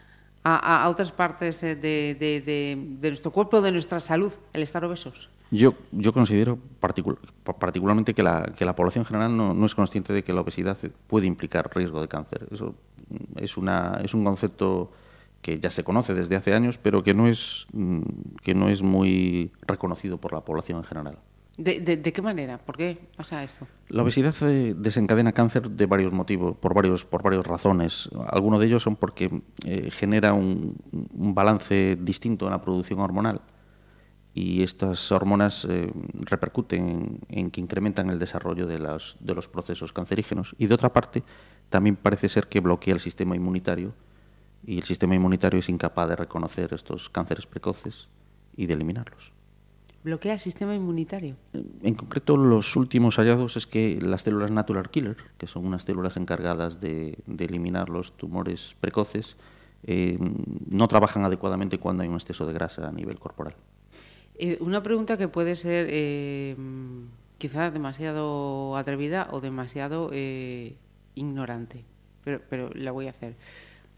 a, 0.44 0.88
otras 0.90 1.12
partes 1.12 1.64
eh, 1.64 1.76
de, 1.76 2.78
nuestro 3.02 3.32
cuerpo, 3.32 3.62
de 3.62 3.72
nuestra 3.72 4.00
salud, 4.00 4.34
el 4.54 4.62
estar 4.62 4.84
obesos. 4.86 5.30
Yo, 5.52 5.76
yo 5.92 6.12
considero 6.14 6.58
particul- 6.82 7.18
pa- 7.44 7.58
particularmente 7.58 8.14
que 8.14 8.24
la, 8.24 8.52
que 8.56 8.66
la 8.66 8.76
población 8.76 9.06
general 9.06 9.36
no, 9.38 9.66
es 9.66 9.76
consciente 9.76 10.12
de 10.12 10.24
que 10.24 10.34
la 10.34 10.42
obesidad 10.42 10.78
puede 11.08 11.28
implicar 11.28 11.70
riesgo 11.74 12.02
de 12.02 12.08
cáncer. 12.08 12.48
Eso 12.52 12.76
es, 13.38 13.56
una, 13.58 14.00
es 14.04 14.14
un 14.14 14.24
concepto 14.24 14.92
que 15.42 15.60
ya 15.60 15.70
se 15.70 15.84
conoce 15.84 16.14
desde 16.14 16.36
hace 16.36 16.54
años, 16.54 16.78
pero 16.78 17.04
que 17.04 17.14
no 17.14 17.28
es, 17.28 17.68
mm, 17.74 18.02
que 18.42 18.54
no 18.56 18.70
es 18.70 18.82
muy 18.82 19.52
reconocido 19.68 20.18
por 20.18 20.34
la 20.34 20.42
población 20.42 20.80
en 20.80 20.84
general. 20.86 21.20
¿De, 21.56 21.80
de- 21.82 22.14
qué 22.14 22.22
manera? 22.22 22.58
¿Por 22.58 22.76
qué 22.78 22.98
pasa 23.16 23.44
esto? 23.44 23.68
La 23.90 24.02
obesidad 24.02 24.34
eh, 24.42 24.74
desencadena 24.76 25.34
cáncer 25.34 25.70
de 25.70 25.86
varios 25.86 26.12
motivos, 26.12 26.58
por 26.58 26.74
varios, 26.74 27.06
por 27.06 27.22
varias 27.22 27.46
razones. 27.46 28.10
Algunos 28.28 28.60
de 28.60 28.66
ellos 28.66 28.82
son 28.82 28.96
porque 28.96 29.30
eh, 29.66 29.92
genera 29.92 30.34
un, 30.34 30.76
un 31.14 31.36
balance 31.36 31.96
distinto 32.02 32.46
en 32.46 32.52
la 32.54 32.62
producción 32.62 33.00
hormonal 33.02 33.42
y 34.34 34.64
estas 34.64 35.12
hormonas 35.12 35.68
eh, 35.70 35.92
repercuten 36.22 36.90
en, 36.90 37.20
en 37.30 37.52
que 37.52 37.62
incrementan 37.62 38.10
el 38.10 38.18
desarrollo 38.18 38.66
de, 38.66 38.80
las- 38.80 39.16
de 39.20 39.36
los 39.36 39.48
procesos 39.48 39.94
cancerígenos. 39.94 40.56
Y 40.58 40.66
de 40.66 40.74
otra 40.74 40.92
parte, 40.92 41.22
también 41.70 41.98
parece 41.98 42.30
ser 42.30 42.48
que 42.48 42.62
bloquea 42.62 42.96
el 42.96 43.00
sistema 43.00 43.36
inmunitario 43.36 43.94
y 44.66 44.78
el 44.78 44.84
sistema 44.86 45.14
inmunitario 45.14 45.60
es 45.60 45.70
incapaz 45.70 46.10
de 46.10 46.16
reconocer 46.16 46.74
estos 46.74 47.12
cánceres 47.12 47.46
precoces 47.46 48.08
y 48.58 48.66
de 48.66 48.74
eliminarlos. 48.74 49.33
Bloquea 50.04 50.34
el 50.34 50.40
sistema 50.40 50.76
inmunitario. 50.76 51.38
En 51.82 51.96
concreto, 51.96 52.36
los 52.36 52.76
últimos 52.76 53.16
hallazgos 53.16 53.56
es 53.56 53.68
que 53.68 54.00
las 54.02 54.24
células 54.24 54.52
natural 54.52 54.90
killer, 54.90 55.16
que 55.38 55.48
son 55.48 55.66
unas 55.66 55.84
células 55.84 56.18
encargadas 56.18 56.82
de, 56.82 57.18
de 57.26 57.46
eliminar 57.46 57.90
los 57.90 58.18
tumores 58.18 58.76
precoces, 58.82 59.38
eh, 59.86 60.18
no 60.70 60.88
trabajan 60.88 61.24
adecuadamente 61.24 61.78
cuando 61.78 62.04
hay 62.04 62.10
un 62.10 62.16
exceso 62.16 62.46
de 62.46 62.54
grasa 62.54 62.88
a 62.88 62.92
nivel 62.92 63.18
corporal. 63.20 63.56
Eh, 64.36 64.58
una 64.62 64.82
pregunta 64.82 65.18
que 65.18 65.28
puede 65.28 65.56
ser 65.56 65.88
eh, 65.90 66.56
mm, 66.58 67.04
quizá 67.38 67.72
demasiado 67.72 68.76
atrevida 68.78 69.28
o 69.32 69.42
demasiado 69.42 70.10
eh, 70.12 70.76
ignorante. 71.16 71.86
pero, 72.24 72.42
pero 72.50 72.70
la 72.74 72.92
voy 72.92 73.08
a 73.08 73.12
hacer. 73.12 73.36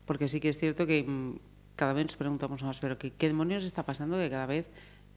Porque 0.06 0.28
sí 0.28 0.40
que 0.40 0.50
es 0.50 0.58
cierto 0.58 0.86
que 0.86 1.04
mm, 1.04 1.40
cada 1.76 1.94
vez 1.94 2.06
nos 2.06 2.16
preguntamos 2.16 2.64
más, 2.64 2.80
pero 2.80 2.98
¿qué, 2.98 3.12
qué 3.12 3.28
demonios 3.28 3.64
está 3.64 3.84
pasando? 3.84 4.18
Que 4.18 4.30
cada 4.30 4.46
vez 4.46 4.66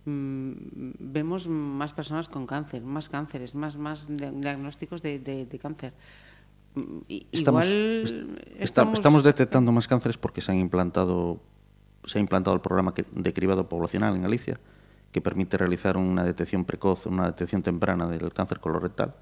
vemos 0.04 1.46
más 1.48 1.92
personas 1.92 2.28
con 2.28 2.46
cáncer, 2.46 2.82
más 2.82 3.08
cánceres, 3.08 3.54
más, 3.54 3.76
más 3.76 4.08
diagnósticos 4.08 5.02
de, 5.02 5.18
de- 5.18 5.46
de 5.46 5.58
cáncer. 5.58 5.92
Mm, 6.74 6.98
Estamos, 7.32 7.66
Igual 7.66 8.02
est- 8.04 8.16
está- 8.58 8.90
estamos... 8.92 9.22
detectando 9.22 9.72
más 9.72 9.86
cánceres 9.88 10.16
porque 10.18 10.40
se 10.40 10.52
han 10.52 10.58
implantado 10.58 11.40
se 12.04 12.18
ha 12.18 12.20
implantado 12.22 12.54
el 12.54 12.62
programa 12.62 12.94
de 13.12 13.32
cribado 13.34 13.68
poblacional 13.68 14.14
en 14.16 14.22
Galicia 14.22 14.58
que 15.12 15.20
permite 15.20 15.58
realizar 15.58 15.96
una 15.98 16.24
detección 16.24 16.64
precoz, 16.64 17.04
una 17.06 17.26
detección 17.26 17.62
temprana 17.62 18.06
del 18.06 18.32
cáncer 18.32 18.60
colorectal, 18.60 19.14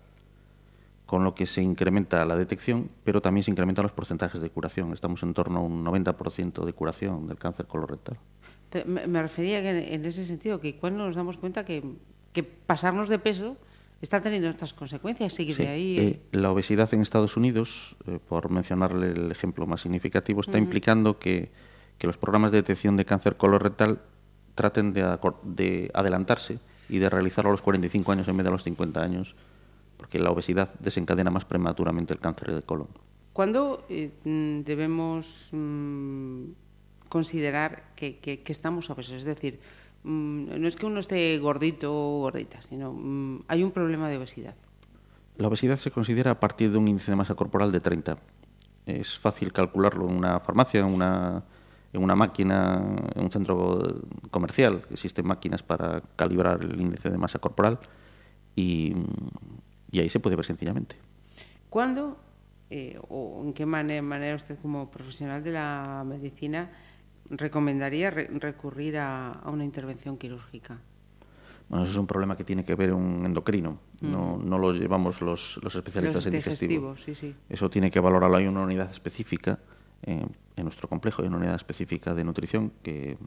con 1.05 1.25
lo 1.25 1.35
que 1.35 1.47
se 1.47 1.63
incrementa 1.63 2.25
la 2.25 2.37
detección, 2.37 2.89
pero 3.03 3.21
también 3.21 3.43
se 3.45 3.51
incrementan 3.51 3.83
los 3.85 3.93
porcentajes 3.93 4.41
de 4.41 4.51
curación. 4.51 4.93
Estamos 4.93 5.23
en 5.25 5.33
torno 5.35 5.59
a 5.61 5.63
un 5.63 5.85
90% 5.85 6.65
de 6.65 6.73
curación 6.75 7.27
del 7.27 7.39
cáncer 7.39 7.67
colorectal. 7.67 8.19
Me, 8.85 9.23
refería 9.23 9.63
que 9.63 9.95
en, 9.95 10.05
ese 10.05 10.25
sentido, 10.25 10.61
que 10.61 10.77
cuando 10.77 11.07
nos 11.07 11.17
damos 11.17 11.37
cuenta 11.37 11.65
que, 11.65 11.83
que 12.33 12.43
pasarnos 12.43 13.09
de 13.09 13.19
peso 13.19 13.57
está 14.03 14.21
teniendo 14.21 14.49
estas 14.49 14.75
consecuencias 14.75 15.35
que 15.35 15.55
Sí, 15.55 15.55
de 15.55 15.69
ahí... 15.69 15.99
eh, 15.99 16.21
la 16.33 16.51
obesidad 16.51 16.93
en 16.93 17.01
Estados 17.01 17.37
Unidos, 17.37 17.97
eh, 18.07 18.19
por 18.29 18.51
mencionarle 18.51 19.13
el 19.13 19.31
ejemplo 19.31 19.67
más 19.67 19.83
significativo, 19.83 20.41
está 20.41 20.59
implicando 20.59 21.19
que, 21.19 21.51
que 21.99 22.07
los 22.07 22.19
programas 22.19 22.53
de 22.53 22.59
detección 22.59 22.97
de 22.97 23.05
cáncer 23.05 23.37
colorectal 23.37 24.01
traten 24.55 24.93
de, 24.93 25.91
adelantarse 25.95 26.59
y 26.89 26.99
de 26.99 27.09
realizarlo 27.09 27.51
a 27.51 27.53
los 27.53 27.63
45 27.63 28.11
años 28.13 28.29
en 28.29 28.37
vez 28.37 28.45
de 28.45 28.49
a 28.49 28.53
los 28.53 28.65
50 28.65 29.01
años, 29.01 29.37
porque 29.97 30.19
la 30.19 30.31
obesidad 30.31 30.73
desencadena 30.81 31.31
más 31.31 31.45
prematuramente 31.45 32.13
el 32.13 32.21
cáncer 32.21 32.55
de 32.55 32.63
colon. 32.63 32.89
¿Cuándo 33.33 33.85
eh, 33.89 34.11
mm, 34.25 34.65
debemos 34.65 35.51
mm, 35.53 36.45
considerar 37.09 37.85
que, 37.97 38.19
que- 38.19 38.41
que 38.43 38.53
estamos 38.53 38.89
obesos? 38.91 39.15
Es 39.15 39.25
decir, 39.25 39.61
mm, 40.05 40.59
no 40.61 40.69
es 40.69 40.77
que 40.77 40.87
uno 40.87 41.01
esté 41.01 41.39
gordito 41.39 41.93
o 41.93 42.21
gordita, 42.21 42.61
sino 42.63 42.93
mm, 42.93 43.45
hay 43.49 43.63
un 43.63 43.71
problema 43.73 44.09
de 44.09 44.17
obesidad. 44.19 44.55
La 45.37 45.49
obesidad 45.49 45.77
se 45.77 45.91
considera 45.91 46.31
a 46.33 46.41
partir 46.41 46.71
de 46.73 46.79
un 46.79 46.89
índice 46.89 47.11
de 47.11 47.17
masa 47.17 47.35
corporal 47.35 47.71
de 47.71 47.81
30. 47.81 48.19
Es 48.87 49.19
fácil 49.19 49.53
calcularlo 49.53 50.09
en 50.09 50.17
una 50.17 50.41
farmacia, 50.41 50.81
en 50.81 50.87
una, 50.87 51.43
en 51.93 52.03
una 52.03 52.15
máquina, 52.17 52.83
en 53.15 53.25
un 53.25 53.31
centro 53.31 54.01
comercial. 54.31 54.83
Existen 54.91 55.27
máquinas 55.27 55.63
para 55.63 56.03
calibrar 56.17 56.63
el 56.63 56.81
índice 56.81 57.11
de 57.11 57.19
masa 57.19 57.39
corporal 57.39 57.79
y, 58.55 58.95
y 59.91 59.99
ahí 60.01 60.09
se 60.09 60.21
puede 60.21 60.37
ver 60.37 60.47
sencillamente. 60.47 60.97
¿Cuándo 61.69 62.17
eh, 62.71 62.99
o 63.11 63.43
en 63.45 63.53
qué 63.53 63.67
mane- 63.67 64.01
manera 64.03 64.37
usted 64.37 64.57
como 64.63 64.91
profesional 64.91 65.43
de 65.45 65.53
la 65.53 66.03
medicina 66.07 66.71
recomendaría 67.31 68.11
re- 68.11 68.29
recurrir 68.33 68.99
a, 68.99 69.33
a 69.33 69.51
una 69.51 69.65
intervención 69.65 70.17
quirúrgica? 70.17 70.79
Bueno, 71.69 71.85
eso 71.85 71.93
es 71.93 71.99
un 71.99 72.07
problema 72.07 72.37
que 72.37 72.45
tiene 72.45 72.65
que 72.65 72.75
ver 72.77 72.93
un 72.93 73.27
endocrino. 73.27 73.81
No, 74.01 74.39
no 74.39 74.57
lo 74.59 74.73
llevamos 74.73 75.21
los, 75.21 75.59
los 75.63 75.75
especialistas 75.75 76.25
Los 76.25 76.27
en 76.27 76.33
digestivo. 76.33 76.95
sí, 76.95 77.15
sí. 77.15 77.35
Eso 77.49 77.69
tiene 77.69 77.91
que 77.91 77.99
valorarlo. 77.99 78.37
Hay 78.37 78.47
una 78.47 78.61
unidad 78.63 78.89
específica 78.91 79.59
eh, 80.03 80.25
en 80.57 80.63
nuestro 80.65 80.89
complejo, 80.89 81.23
hay 81.23 81.29
una 81.29 81.39
unidad 81.39 81.57
específica 81.57 82.15
de 82.15 82.23
nutrición 82.23 82.71
que, 82.85 83.19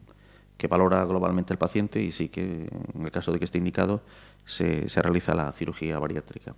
que 0.56 0.66
valora 0.68 1.04
globalmente 1.04 1.52
al 1.52 1.58
paciente 1.58 2.00
y 2.02 2.12
sí 2.12 2.30
que, 2.30 2.66
en 2.94 3.04
el 3.04 3.10
caso 3.10 3.30
de 3.30 3.38
que 3.38 3.44
esté 3.44 3.58
indicado, 3.58 4.00
se, 4.46 4.88
se 4.88 5.02
realiza 5.02 5.34
la 5.34 5.52
cirugía 5.52 5.98
bariátrica. 5.98 6.54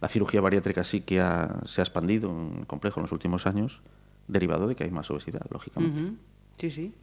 La 0.00 0.08
cirugía 0.08 0.40
bariátrica 0.40 0.82
sí 0.82 1.02
que 1.02 1.20
ha- 1.20 1.60
se 1.64 1.80
ha 1.80 1.84
expandido 1.84 2.28
en 2.28 2.58
el 2.60 2.66
complejo 2.66 2.98
en 2.98 3.02
los 3.02 3.12
últimos 3.12 3.46
años, 3.46 3.80
derivado 4.26 4.66
de 4.66 4.74
que 4.74 4.82
hay 4.82 4.90
más 4.90 5.08
obesidad, 5.12 5.42
lógicamente. 5.50 6.14
Sí, 6.58 6.70
sí. 6.70 6.94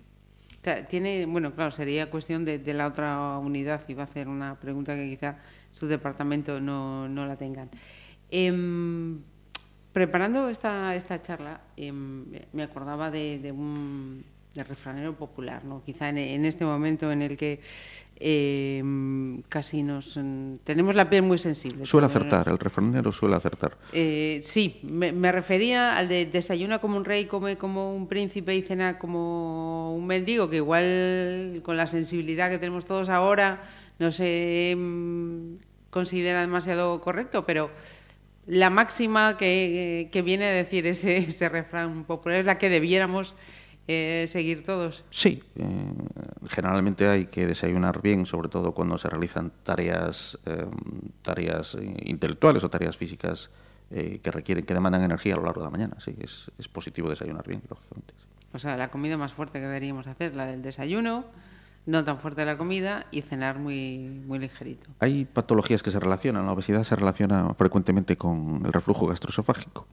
Tiene, 0.89 1.25
bueno, 1.27 1.53
claro, 1.53 1.71
sería 1.71 2.09
cuestión 2.09 2.43
de, 2.43 2.57
de 2.57 2.73
la 2.73 2.87
otra 2.87 3.37
unidad. 3.37 3.87
Iba 3.87 4.03
a 4.03 4.05
hacer 4.05 4.27
una 4.27 4.59
pregunta 4.59 4.95
que 4.95 5.09
quizá 5.09 5.37
su 5.71 5.87
departamento 5.87 6.59
no, 6.59 7.07
no 7.07 7.27
la 7.27 7.35
tengan. 7.35 7.69
Em, 8.31 9.19
preparando 9.93 10.49
esta, 10.49 10.95
esta 10.95 11.21
charla, 11.21 11.61
em, 11.77 12.25
me 12.51 12.63
acordaba 12.63 13.11
de 13.11 13.51
un 13.55 14.23
de 14.55 14.63
refranero 14.63 15.13
popular, 15.15 15.63
¿no? 15.65 15.83
Quizá 15.85 16.09
en, 16.09 16.17
en 16.17 16.45
este 16.45 16.65
momento 16.65 17.11
en 17.11 17.21
el 17.21 17.35
que 17.37 17.59
em, 18.17 19.41
casi 19.49 19.83
nos 19.83 20.15
mm, 20.17 20.55
tenemos 20.63 20.95
la 20.95 21.09
piel 21.09 21.23
muy 21.23 21.37
sensible. 21.37 21.85
Suele 21.85 22.07
acertar, 22.07 22.47
el 22.47 22.57
refranero 22.57 23.11
suele 23.11 23.35
acertar. 23.35 23.77
eh, 23.91 24.39
sí, 24.41 24.79
me, 24.83 25.11
me 25.11 25.31
refería 25.33 25.97
al 25.97 26.07
de 26.07 26.25
desayuna 26.25 26.79
como 26.79 26.95
un 26.95 27.03
rey, 27.05 27.25
come 27.25 27.57
como 27.57 27.93
un 27.93 28.07
príncipe 28.07 28.55
y 28.55 28.61
cena 28.61 28.97
como 28.97 29.93
un 29.95 30.07
mendigo, 30.07 30.49
que 30.49 30.57
igual 30.57 31.61
con 31.63 31.75
la 31.75 31.87
sensibilidad 31.87 32.49
que 32.49 32.57
tenemos 32.57 32.85
todos 32.85 33.09
ahora 33.09 33.63
no 33.99 34.11
se 34.11 34.73
mm, 34.77 35.55
considera 35.89 36.39
demasiado 36.41 37.01
correcto, 37.01 37.45
pero 37.45 37.69
la 38.47 38.69
máxima 38.69 39.35
que, 39.37 40.07
que 40.11 40.21
viene 40.21 40.45
a 40.45 40.51
decir 40.51 40.87
ese, 40.87 41.17
ese 41.27 41.49
refrán 41.49 42.05
popular 42.05 42.39
es 42.39 42.45
la 42.45 42.57
que 42.57 42.69
debiéramos 42.69 43.35
eh, 43.87 44.25
seguir 44.27 44.63
todos. 44.63 45.03
Sí, 45.09 45.43
eh, 45.55 45.93
generalmente 46.47 47.07
hay 47.07 47.27
que 47.27 47.45
desayunar 47.45 48.01
bien, 48.01 48.25
sobre 48.25 48.49
todo 48.49 48.71
cuando 48.71 48.97
se 48.97 49.09
realizan 49.09 49.51
tareas, 49.63 50.39
eh, 50.45 50.65
tareas 51.21 51.77
intelectuales 52.03 52.63
o 52.63 52.69
tareas 52.69 52.97
físicas 52.97 53.49
que 53.87 54.31
requieren, 54.31 54.65
que 54.65 54.73
demandan 54.73 55.03
energía 55.03 55.35
a 55.35 55.37
lo 55.37 55.43
largo 55.43 55.61
de 55.61 55.65
la 55.65 55.69
mañana. 55.69 55.95
Sí, 55.99 56.15
es, 56.19 56.51
es 56.57 56.67
positivo 56.67 57.07
desayunar 57.07 57.47
bien, 57.47 57.61
lógicamente. 57.69 58.13
O 58.51 58.59
sea, 58.59 58.75
la 58.75 58.89
comida 58.89 59.15
más 59.15 59.33
fuerte 59.33 59.59
que 59.59 59.65
deberíamos 59.65 60.07
hacer, 60.07 60.35
la 60.35 60.47
del 60.47 60.63
desayuno, 60.63 61.23
no 61.85 62.03
tan 62.03 62.19
fuerte 62.19 62.43
la 62.45 62.57
comida 62.57 63.05
y 63.11 63.21
cenar 63.21 63.59
muy, 63.59 63.99
muy 64.25 64.39
ligerito. 64.39 64.89
Hay 64.99 65.25
patologías 65.25 65.83
que 65.83 65.91
se 65.91 65.99
relacionan. 65.99 66.45
La 66.45 66.51
obesidad 66.51 66.83
se 66.83 66.95
relaciona 66.95 67.53
frecuentemente 67.53 68.17
con 68.17 68.63
el 68.65 68.73
reflujo 68.73 69.05
gastroesofágico. 69.07 69.85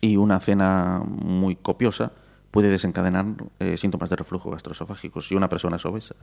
Y 0.00 0.16
una 0.16 0.38
cena 0.38 1.02
muy 1.04 1.56
copiosa 1.56 2.12
puede 2.50 2.68
desencadenar 2.68 3.26
eh, 3.58 3.76
síntomas 3.76 4.10
de 4.10 4.16
reflujo 4.16 4.50
gastroesofágico 4.50 5.20
si 5.20 5.34
una 5.34 5.48
persona 5.48 5.76
es 5.76 5.84
obesa, 5.86 6.14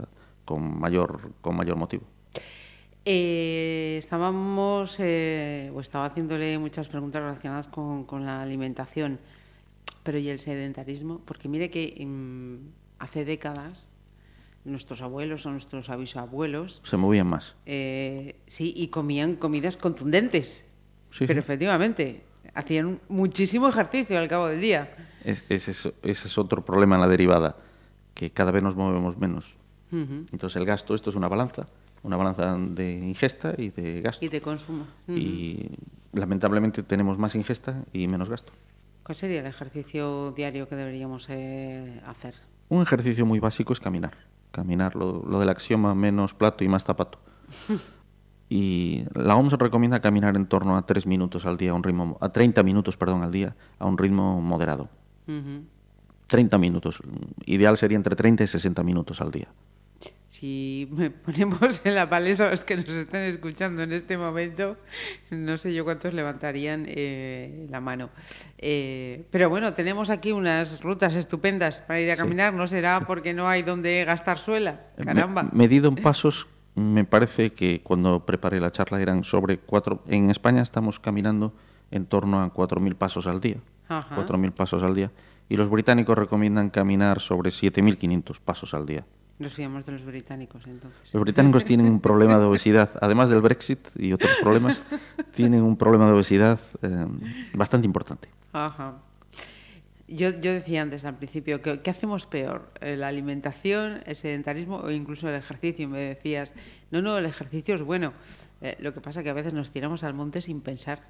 con 0.44 0.80
mayor, 0.80 1.32
con 1.42 1.56
mayor 1.56 1.78
motivo. 1.78 2.04
Eh, 3.06 3.98
estábamos, 4.00 4.98
eh, 5.00 5.72
o 5.76 5.80
estaba 5.80 6.06
haciéndole 6.06 6.58
muchas 6.58 6.88
preguntas 6.88 7.22
relacionadas 7.22 7.68
con, 7.68 8.06
con 8.06 8.26
la 8.26 8.42
alimentación, 8.42 9.20
pero 10.04 10.18
¿y 10.18 10.30
el 10.30 10.40
sedentarismo? 10.40 11.22
Porque 11.24 11.48
mire 11.48 11.70
que 11.70 12.04
mm, 12.04 12.56
hace 13.00 13.24
décadas 13.24 13.88
nuestros 14.64 15.02
abuelos 15.04 15.46
o 15.46 15.52
nuestros 15.52 15.90
abuelos 15.90 16.82
Se 16.84 16.98
movían 16.98 17.28
más. 17.28 17.56
eh, 17.68 18.38
sí, 18.48 18.74
y 18.76 18.88
comían 18.88 19.36
comidas 19.36 19.78
contundentes. 19.78 20.66
Sí, 21.12 21.28
pero 21.28 21.34
sí. 21.36 21.46
efectivamente, 21.46 22.24
hacían 22.56 23.00
muchísimo 23.08 23.68
ejercicio 23.70 24.18
al 24.18 24.28
cabo 24.28 24.48
del 24.48 24.62
día. 24.62 24.90
Es- 25.26 25.44
es 25.50 25.68
eso- 25.68 25.94
ese 26.04 26.28
es 26.28 26.38
otro 26.38 26.64
problema 26.64 26.96
en 26.96 27.02
la 27.02 27.08
derivada, 27.08 27.56
que 28.14 28.30
cada 28.32 28.52
vez 28.52 28.64
nos 28.64 28.76
movemos 28.76 29.18
menos. 29.18 29.56
Entonces 29.92 30.56
el 30.58 30.66
gasto, 30.66 30.94
esto 30.94 31.10
es 31.10 31.16
una 31.16 31.28
balanza, 31.28 31.68
una 32.04 32.18
balanza 32.18 32.56
de 32.58 32.92
ingesta 33.00 33.54
y 33.58 33.70
de 33.70 34.02
gasto. 34.02 34.26
Y 34.26 34.30
de 34.30 34.42
consumo. 34.42 34.86
Y 35.08 35.70
lamentablemente 36.14 36.84
tenemos 36.84 37.18
más 37.18 37.34
ingesta 37.36 37.84
y 37.94 38.08
menos 38.08 38.30
gasto. 38.30 38.52
¿Cuál 39.04 39.16
sería 39.16 39.40
el 39.42 39.46
ejercicio 39.48 40.32
diario 40.32 40.68
que 40.68 40.76
deberíamos 40.76 41.28
eh, 41.30 42.02
hacer? 42.06 42.34
Un 42.70 42.82
ejercicio 42.82 43.26
muy 43.26 43.40
básico 43.40 43.72
es 43.74 43.80
caminar. 43.80 44.14
Caminar, 44.52 44.96
lo, 44.96 45.24
lo 45.26 45.40
del 45.40 45.50
axioma 45.50 45.94
menos 45.96 46.34
plato 46.34 46.64
y 46.64 46.68
más 46.68 46.84
zapato. 46.86 47.20
Y 48.48 49.06
la 49.16 49.36
OMS 49.36 49.54
recomienda 49.54 50.02
caminar 50.02 50.36
en 50.36 50.46
torno 50.46 50.78
a 50.78 50.86
3 50.86 51.08
minutos 51.08 51.48
al 51.48 51.58
día, 51.58 51.72
a 51.72 51.74
un 51.74 51.82
ritmo, 51.84 52.18
a 52.22 52.30
30 52.30 52.62
minutos, 52.62 52.96
perdón, 52.96 53.24
al 53.24 53.32
día, 53.32 53.56
a 53.80 53.86
un 53.88 53.98
ritmo 53.98 54.40
moderado. 54.40 54.88
Ujú. 55.28 55.64
30 56.28 56.58
minutos. 56.58 57.02
Ideal 57.46 57.78
sería 57.78 57.98
entre 57.98 58.16
30 58.16 58.44
y 58.44 58.48
60 58.48 58.84
minutos 58.84 59.22
al 59.22 59.32
día. 59.32 59.48
Si 60.28 60.90
me 60.92 61.10
ponemos 61.12 61.82
en 61.86 61.96
la 61.96 62.10
palestra 62.10 62.50
los 62.50 62.66
que 62.66 62.76
nos 62.76 62.90
están 62.90 63.22
escuchando 63.22 63.84
en 63.84 63.94
este 63.94 64.18
momento, 64.18 64.76
no 65.32 65.58
sé 65.58 65.74
yo 65.74 65.86
cuántos 65.86 66.14
levantarían 66.14 66.86
eh, 66.88 67.68
la 67.70 67.80
mano. 67.80 68.10
Eh, 68.58 69.26
pero 69.32 69.50
bueno, 69.50 69.74
tenemos 69.74 70.10
aquí 70.10 70.32
unas 70.32 70.82
rutas 70.82 71.16
estupendas 71.16 71.80
para 71.82 72.02
ir 72.02 72.12
a 72.12 72.16
Sí. 72.16 72.22
caminar. 72.22 72.54
No 72.54 72.68
será 72.68 73.02
porque 73.08 73.34
no 73.34 73.48
hay 73.48 73.62
donde 73.62 74.04
gastar 74.06 74.38
suela. 74.38 74.88
Me- 74.98 75.06
Caramba. 75.06 75.44
medido 75.54 75.88
en 75.90 75.96
pasos, 76.04 76.48
me 76.76 77.06
parece 77.06 77.54
que 77.54 77.82
cuando 77.82 78.26
preparé 78.26 78.60
la 78.60 78.72
charla 78.72 79.02
eran 79.02 79.24
sobre 79.24 79.60
cuatro. 79.60 80.04
En 80.08 80.30
España 80.32 80.62
estamos 80.62 81.00
caminando 81.00 81.54
en 81.92 82.06
torno 82.08 82.42
a 82.42 82.52
4.000 82.54 82.96
pasos 82.96 83.28
al 83.28 83.40
día. 83.40 83.58
Ajá. 83.88 84.16
4.000 84.16 84.52
pasos 84.52 84.84
al 84.84 84.96
día. 84.96 85.12
Y 85.48 85.58
los 85.58 85.70
británicos 85.70 86.18
recomiendan 86.18 86.70
caminar 86.70 87.20
sobre 87.20 87.52
7.500 87.52 88.40
pasos 88.40 88.74
al 88.74 88.86
día. 88.86 89.06
Nos 89.38 89.54
fiamos 89.54 89.86
de 89.86 89.92
los 89.92 90.06
británicos, 90.06 90.66
entonces. 90.66 91.14
Los 91.14 91.22
británicos 91.22 91.66
tienen 91.66 91.88
un 91.88 92.00
problema 92.00 92.40
de 92.40 92.46
obesidad, 92.46 92.90
además 93.02 93.30
del 93.30 93.42
Brexit 93.42 93.80
y 93.98 94.14
otros 94.14 94.32
problemas, 94.42 94.82
tienen 95.36 95.62
un 95.62 95.76
problema 95.76 96.08
de 96.08 96.14
obesidad 96.14 96.60
eh, 96.82 97.06
bastante 97.54 97.86
importante. 97.86 98.30
Ajá. 98.54 98.96
Yo, 100.08 100.30
yo 100.30 100.54
decía 100.54 100.84
antes 100.84 101.04
al 101.04 101.18
principio, 101.18 101.62
que, 101.62 101.82
¿qué 101.82 101.90
hacemos 101.90 102.28
peor? 102.28 102.72
Eh, 102.80 102.96
¿La 102.96 103.08
alimentación, 103.08 104.02
el 104.06 104.16
sedentarismo 104.16 104.78
o 104.78 104.92
incluso 104.92 105.28
el 105.28 105.36
ejercicio? 105.36 105.90
Me 105.90 106.00
decías, 106.00 106.54
no, 106.92 107.02
no, 107.02 107.18
el 107.18 107.26
ejercicio 107.26 107.76
es 107.76 107.82
bueno. 107.82 108.14
Eh, 108.62 108.78
lo 108.80 108.94
que 108.94 109.02
pasa 109.02 109.20
es 109.20 109.26
que 109.26 109.32
a 109.32 109.34
veces 109.34 109.54
nos 109.54 109.72
tiramos 109.72 110.06
al 110.06 110.14
monte 110.14 110.42
sin 110.42 110.62
pensar 110.62 111.04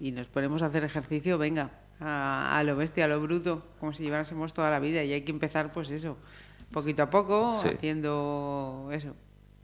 y 0.00 0.12
nos 0.12 0.26
ponemos 0.28 0.62
a 0.62 0.66
hacer 0.66 0.84
ejercicio, 0.84 1.38
venga, 1.38 1.70
a, 2.00 2.56
a 2.58 2.62
lo 2.64 2.76
bestia, 2.76 3.04
a 3.06 3.08
lo 3.08 3.20
bruto, 3.20 3.64
como 3.80 3.92
si 3.92 4.02
llevásemos 4.04 4.54
toda 4.54 4.70
la 4.70 4.78
vida 4.78 5.02
y 5.04 5.12
hay 5.12 5.22
que 5.22 5.32
empezar 5.32 5.72
pues 5.72 5.90
eso, 5.90 6.16
poquito 6.72 7.02
a 7.02 7.10
poco, 7.10 7.58
Sí. 7.62 7.68
haciendo 7.68 8.88
eso. 8.92 9.14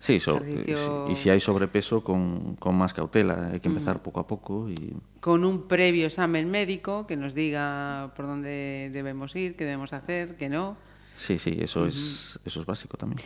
Sí, 0.00 0.20
so- 0.20 0.36
Ejercicio- 0.36 1.08
y 1.10 1.14
si 1.14 1.30
hay 1.30 1.40
sobrepeso, 1.40 2.04
con, 2.04 2.56
con 2.56 2.74
más 2.74 2.92
cautela. 2.92 3.50
Hay 3.52 3.60
que 3.60 3.68
empezar 3.68 4.02
poco 4.02 4.20
a 4.20 4.26
poco 4.26 4.68
y 4.68 4.94
Con 5.20 5.44
un 5.46 5.62
previo 5.66 6.06
examen 6.06 6.50
médico 6.50 7.06
que 7.06 7.16
nos 7.16 7.32
diga 7.34 8.12
por 8.14 8.26
dónde 8.26 8.90
debemos 8.92 9.34
ir, 9.34 9.56
qué 9.56 9.64
debemos 9.64 9.94
hacer, 9.94 10.36
qué 10.36 10.50
no. 10.50 10.76
sí, 11.16 11.38
sí, 11.38 11.56
eso, 11.58 11.86
es, 11.86 12.38
eso 12.44 12.60
es 12.60 12.66
básico 12.66 12.98
también. 12.98 13.20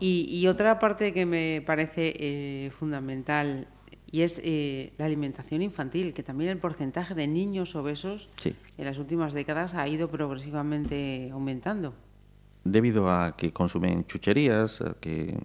Y, 0.00 0.26
y 0.28 0.46
otra 0.48 0.78
parte 0.78 1.14
que 1.14 1.24
me 1.24 1.62
parece 1.64 2.14
eh, 2.18 2.70
fundamental 2.78 3.68
y 4.12 4.20
es 4.20 4.40
eh, 4.44 4.92
la 4.98 5.06
alimentación 5.06 5.62
infantil, 5.62 6.12
que 6.12 6.22
también 6.22 6.50
el 6.50 6.58
porcentaje 6.58 7.14
de 7.14 7.26
niños 7.26 7.74
obesos 7.74 8.28
Sí. 8.36 8.54
en 8.78 8.84
las 8.84 8.98
últimas 8.98 9.32
décadas 9.32 9.74
ha 9.74 9.88
ido 9.88 10.08
progresivamente 10.08 11.30
aumentando. 11.32 11.94
Debido 12.62 13.10
a 13.10 13.34
que 13.36 13.52
consumen 13.52 14.04
chucherías, 14.06 14.82
a 14.82 14.94
que 15.00 15.36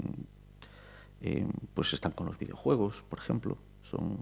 eh, 1.22 1.48
pues 1.74 1.94
están 1.94 2.12
con 2.12 2.28
los 2.28 2.38
videojuegos, 2.38 3.04
por 3.10 3.20
ejemplo. 3.20 3.58
Son, 3.84 4.20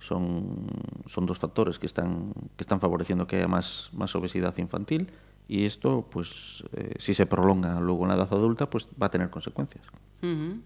son, 0.00 0.66
son 1.06 1.26
dos 1.26 1.38
factores 1.38 1.78
que 1.78 1.86
están, 1.86 2.32
que 2.56 2.62
están 2.62 2.80
favoreciendo 2.80 3.26
que 3.26 3.36
haya 3.36 3.48
más, 3.48 3.90
más 3.92 4.16
obesidad 4.16 4.56
infantil 4.56 5.10
y 5.46 5.64
esto, 5.64 6.08
pues, 6.10 6.64
eh, 6.72 6.94
si 6.98 7.12
se 7.14 7.26
prolonga 7.26 7.78
luego 7.80 8.02
en 8.04 8.08
la 8.08 8.14
edad 8.16 8.28
adulta, 8.32 8.68
pues 8.68 8.88
va 9.00 9.06
a 9.06 9.10
tener 9.10 9.28
consecuencias. 9.30 9.84
Ujú. 10.22 10.60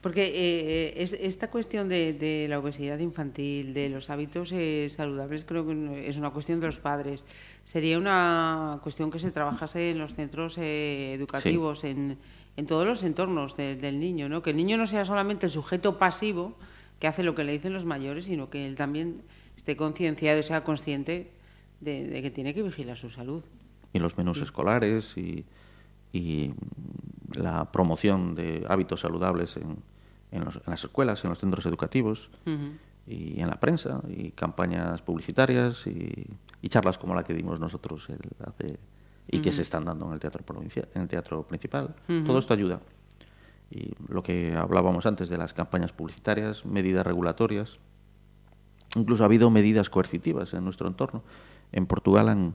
Porque 0.00 0.30
eh, 0.32 0.94
es, 1.02 1.12
esta 1.12 1.50
cuestión 1.50 1.88
de, 1.88 2.12
de 2.12 2.46
la 2.48 2.60
obesidad 2.60 2.98
infantil, 3.00 3.74
de 3.74 3.88
los 3.88 4.10
hábitos 4.10 4.52
eh, 4.52 4.88
saludables, 4.90 5.44
creo 5.44 5.66
que 5.66 6.08
es 6.08 6.16
una 6.16 6.30
cuestión 6.30 6.60
de 6.60 6.66
los 6.66 6.78
padres. 6.78 7.24
Sería 7.64 7.98
una 7.98 8.78
cuestión 8.82 9.10
que 9.10 9.18
se 9.18 9.32
trabajase 9.32 9.90
en 9.90 9.98
los 9.98 10.14
centros 10.14 10.56
eh, 10.58 11.14
educativos, 11.14 11.82
en, 11.82 12.16
en 12.56 12.66
todos 12.66 12.86
los 12.86 13.02
entornos 13.02 13.56
de- 13.56 13.74
del 13.74 13.98
niño, 13.98 14.28
¿no? 14.28 14.40
Que 14.40 14.50
el 14.50 14.56
niño 14.56 14.76
no 14.76 14.86
sea 14.86 15.04
solamente 15.04 15.46
el 15.46 15.52
sujeto 15.52 15.98
pasivo 15.98 16.54
que 17.00 17.08
hace 17.08 17.24
lo 17.24 17.34
que 17.34 17.42
le 17.44 17.52
dicen 17.52 17.72
los 17.72 17.84
mayores, 17.84 18.26
sino 18.26 18.50
que 18.50 18.66
él 18.66 18.76
también 18.76 19.22
esté 19.56 19.76
concienciado 19.76 20.38
y 20.38 20.42
sea 20.44 20.62
consciente 20.62 21.32
de, 21.80 22.06
de 22.06 22.22
que 22.22 22.30
tiene 22.30 22.54
que 22.54 22.62
vigilar 22.62 22.96
su 22.96 23.10
salud. 23.10 23.42
y 23.92 23.98
los 23.98 24.16
menús 24.16 24.40
escolares 24.40 25.16
y, 25.16 25.44
y 26.12 26.50
la 27.34 27.70
promoción 27.72 28.34
de 28.34 28.64
hábitos 28.68 29.00
saludables 29.00 29.56
en, 29.56 29.76
en 30.30 30.44
los- 30.44 30.56
en 30.56 30.62
las 30.66 30.84
escuelas, 30.84 31.22
en 31.24 31.30
los 31.30 31.38
centros 31.38 31.64
educativos 31.66 32.30
y 33.06 33.40
en 33.40 33.48
la 33.48 33.58
prensa 33.58 34.00
y 34.08 34.30
campañas 34.32 35.00
publicitarias 35.02 35.86
y, 35.86 36.26
y 36.60 36.68
charlas 36.68 36.98
como 36.98 37.14
la 37.14 37.24
que 37.24 37.34
dimos 37.34 37.58
nosotros 37.60 38.08
el- 38.10 38.18
hace, 38.46 38.78
y 39.30 39.40
que 39.40 39.52
se 39.52 39.62
están 39.62 39.84
dando 39.84 40.06
en 40.06 40.12
el 40.14 40.20
teatro 40.20 40.44
provincial, 40.44 40.88
en 40.94 41.02
el 41.02 41.08
teatro 41.08 41.42
principal. 41.46 41.94
Todo 42.24 42.38
esto 42.38 42.54
ayuda. 42.54 42.80
Y 43.70 43.92
lo 44.08 44.22
que 44.22 44.54
hablábamos 44.54 45.04
antes 45.04 45.28
de 45.28 45.36
las 45.36 45.52
campañas 45.52 45.92
publicitarias, 45.92 46.64
medidas 46.64 47.06
regulatorias, 47.06 47.78
Incluso 48.96 49.22
ha 49.22 49.26
habido 49.26 49.50
medidas 49.50 49.90
coercitivas 49.90 50.54
en 50.54 50.64
nuestro 50.64 50.88
entorno. 50.88 51.22
En 51.72 51.84
Portugal 51.86 52.30
han, 52.30 52.54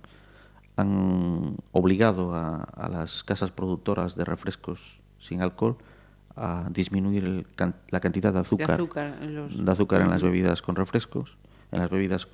han 0.75 1.57
obligado 1.71 2.33
a, 2.33 2.63
a 2.63 2.89
las 2.89 3.23
casas 3.23 3.51
productoras 3.51 4.15
de 4.15 4.25
refrescos 4.25 4.99
sin 5.19 5.41
alcohol 5.43 5.77
a 6.35 6.67
disminuir 6.71 7.23
el 7.25 7.45
la 7.89 7.99
cantidad 7.99 8.33
de 8.33 8.39
azúcar, 8.39 8.71
azúcar 8.71 9.17
en 9.21 9.35
los- 9.35 9.63
de 9.65 9.71
azúcar 9.71 10.01
en 10.01 10.09
las 10.09 10.23
bebidas 10.23 10.61
con 10.61 10.75
refrescos, 10.75 11.37
en 11.71 11.79
las 11.79 11.89
bebidas 11.89 12.27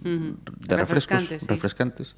Ujú. 0.00 0.36
de 0.60 0.76
refrescos 0.76 0.78
Refrescantes, 0.78 1.40
sí. 1.42 1.46
refrescantes. 1.48 2.16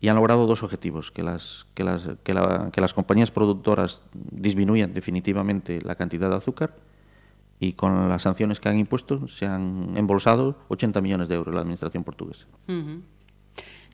Y 0.00 0.08
han 0.08 0.16
logrado 0.16 0.46
dos 0.46 0.62
objetivos, 0.62 1.10
que 1.10 1.22
las, 1.22 1.66
que, 1.74 1.84
las, 1.84 2.08
que, 2.24 2.34
la- 2.34 2.70
que 2.72 2.80
las 2.80 2.92
compañías 2.92 3.30
productoras 3.30 4.02
disminuyan 4.12 4.92
definitivamente 4.92 5.80
la 5.82 5.94
cantidad 5.94 6.28
de 6.28 6.36
azúcar 6.36 6.74
y 7.60 7.74
con 7.74 8.08
las 8.08 8.22
sanciones 8.22 8.58
que 8.60 8.68
han 8.68 8.76
impuesto 8.78 9.28
se 9.28 9.46
han 9.46 9.92
embolsado 9.96 10.58
80 10.68 11.00
millones 11.00 11.28
de 11.28 11.36
euros 11.36 11.54
la 11.54 11.60
administración 11.60 12.02
portuguesa. 12.04 12.46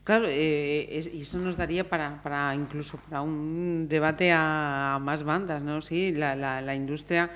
Claro, 0.03 0.25
eh, 0.27 0.87
es- 0.97 1.13
y 1.13 1.21
eso 1.21 1.37
nos 1.37 1.57
daría 1.57 1.87
para, 1.87 2.21
para 2.23 2.55
incluso 2.55 2.97
para 2.97 3.21
un 3.21 3.87
debate 3.87 4.31
a, 4.33 4.99
más 5.01 5.23
bandas, 5.23 5.61
¿no? 5.61 5.81
Sí, 5.81 6.11
la, 6.11 6.35
la, 6.35 6.59
la 6.61 6.75
industria 6.75 7.29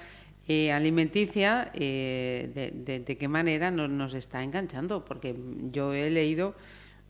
eh, 0.47 0.71
alimenticia, 0.71 1.71
eh, 1.75 2.49
de, 2.55 2.71
de- 2.71 3.03
qué 3.17 3.27
manera 3.27 3.69
nos, 3.71 3.89
está 4.15 4.43
enganchando, 4.43 5.05
porque 5.05 5.35
yo 5.71 5.93
he 5.93 6.09
leído 6.09 6.55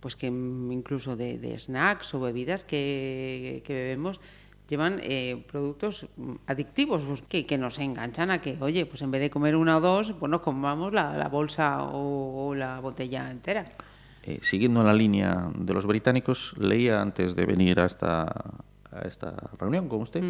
pues 0.02 0.16
que 0.16 0.28
incluso 0.28 1.16
de, 1.16 1.38
snacks 1.58 2.14
o 2.14 2.20
bebidas 2.20 2.64
que, 2.66 3.64
que 3.66 3.74
bebemos 3.74 4.20
llevan 4.68 5.00
eh, 5.04 5.44
productos 5.52 6.08
adictivos 6.48 7.04
pues, 7.06 7.22
que, 7.24 7.46
que 7.46 7.58
nos 7.58 7.80
enganchan 7.80 8.30
a 8.30 8.42
que, 8.42 8.58
oye, 8.60 8.86
pues 8.86 9.02
en 9.02 9.12
vez 9.12 9.22
de 9.22 9.30
comer 9.30 9.56
una 9.56 9.78
o 9.78 9.82
dos, 9.82 10.14
pues 10.20 10.30
comamos 10.42 10.94
la, 10.94 11.14
bolsa 11.30 11.84
o 11.84 12.54
la 12.56 12.80
botella 12.82 13.32
entera. 13.32 13.66
Eh, 14.28 14.40
siguiendo 14.42 14.80
en 14.82 14.88
la 14.88 14.94
línea 14.94 15.52
de 15.56 15.74
los 15.74 15.86
británicos, 15.86 16.56
leía 16.58 17.02
antes 17.02 17.36
de 17.36 17.46
venir 17.46 17.80
a 17.80 17.86
esta, 17.86 18.24
a 18.92 19.02
esta 19.06 19.36
reunión 19.60 19.88
con 19.88 20.02
usted 20.02 20.24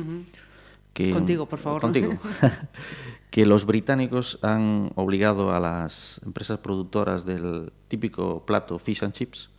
que 0.96 1.12
Contigo, 1.12 1.46
por 1.46 1.60
favor. 1.60 1.82
contigo, 1.82 2.14
que 3.30 3.46
los 3.46 3.66
británicos 3.66 4.40
han 4.42 4.92
obligado 4.96 5.54
a 5.54 5.60
las 5.60 6.22
empresas 6.26 6.58
productoras 6.60 7.26
del 7.26 7.74
típico 7.90 8.46
plato 8.46 8.80
fish 8.80 9.04
and 9.04 9.14
chips 9.14 9.50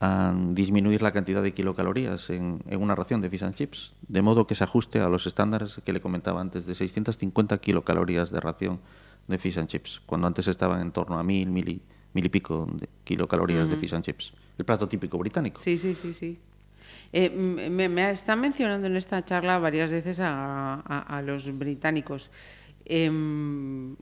a 0.00 0.34
disminuir 0.50 1.00
la 1.00 1.12
cantidad 1.12 1.42
de 1.42 1.54
kilocalorías 1.54 2.28
en, 2.28 2.62
en 2.68 2.82
una 2.82 2.94
ración 2.94 3.20
de 3.20 3.30
fish 3.30 3.44
and 3.44 3.54
chips, 3.54 3.92
de 4.08 4.20
modo 4.20 4.46
que 4.46 4.54
se 4.54 4.64
ajuste 4.64 5.00
a 5.00 5.08
los 5.08 5.26
estándares 5.26 5.80
que 5.84 5.92
le 5.92 6.00
comentaba 6.00 6.40
antes 6.40 6.66
de 6.66 6.74
650 6.74 7.58
kilocalorías 7.58 8.30
de 8.30 8.40
ración 8.40 8.80
de 9.28 9.38
fish 9.38 9.58
and 9.58 9.68
chips, 9.68 10.02
cuando 10.04 10.26
antes 10.26 10.48
estaban 10.48 10.80
en 10.80 10.92
torno 10.92 11.18
a 11.18 11.22
mil, 11.22 11.50
mil 11.50 11.68
y, 11.68 11.82
mil 12.14 12.24
y 12.26 12.28
pico 12.28 12.66
de 12.72 12.88
kilocalorías 13.04 13.68
de 13.70 13.76
fish 13.76 13.94
and 13.94 14.04
chips. 14.04 14.32
El 14.58 14.64
plato 14.64 14.86
típico 14.88 15.16
británico. 15.18 15.60
Sí, 15.60 15.78
sí, 15.78 15.94
sí, 15.94 16.12
sí. 16.12 16.38
Eh, 17.12 17.30
me, 17.30 17.88
me 17.88 18.10
está 18.10 18.36
mencionando 18.36 18.86
en 18.86 18.96
esta 18.96 19.24
charla 19.24 19.58
varias 19.58 19.90
veces 19.90 20.20
a, 20.20 20.74
a- 20.74 21.18
a 21.18 21.22
los 21.22 21.56
británicos. 21.58 22.30
Em, 22.84 23.96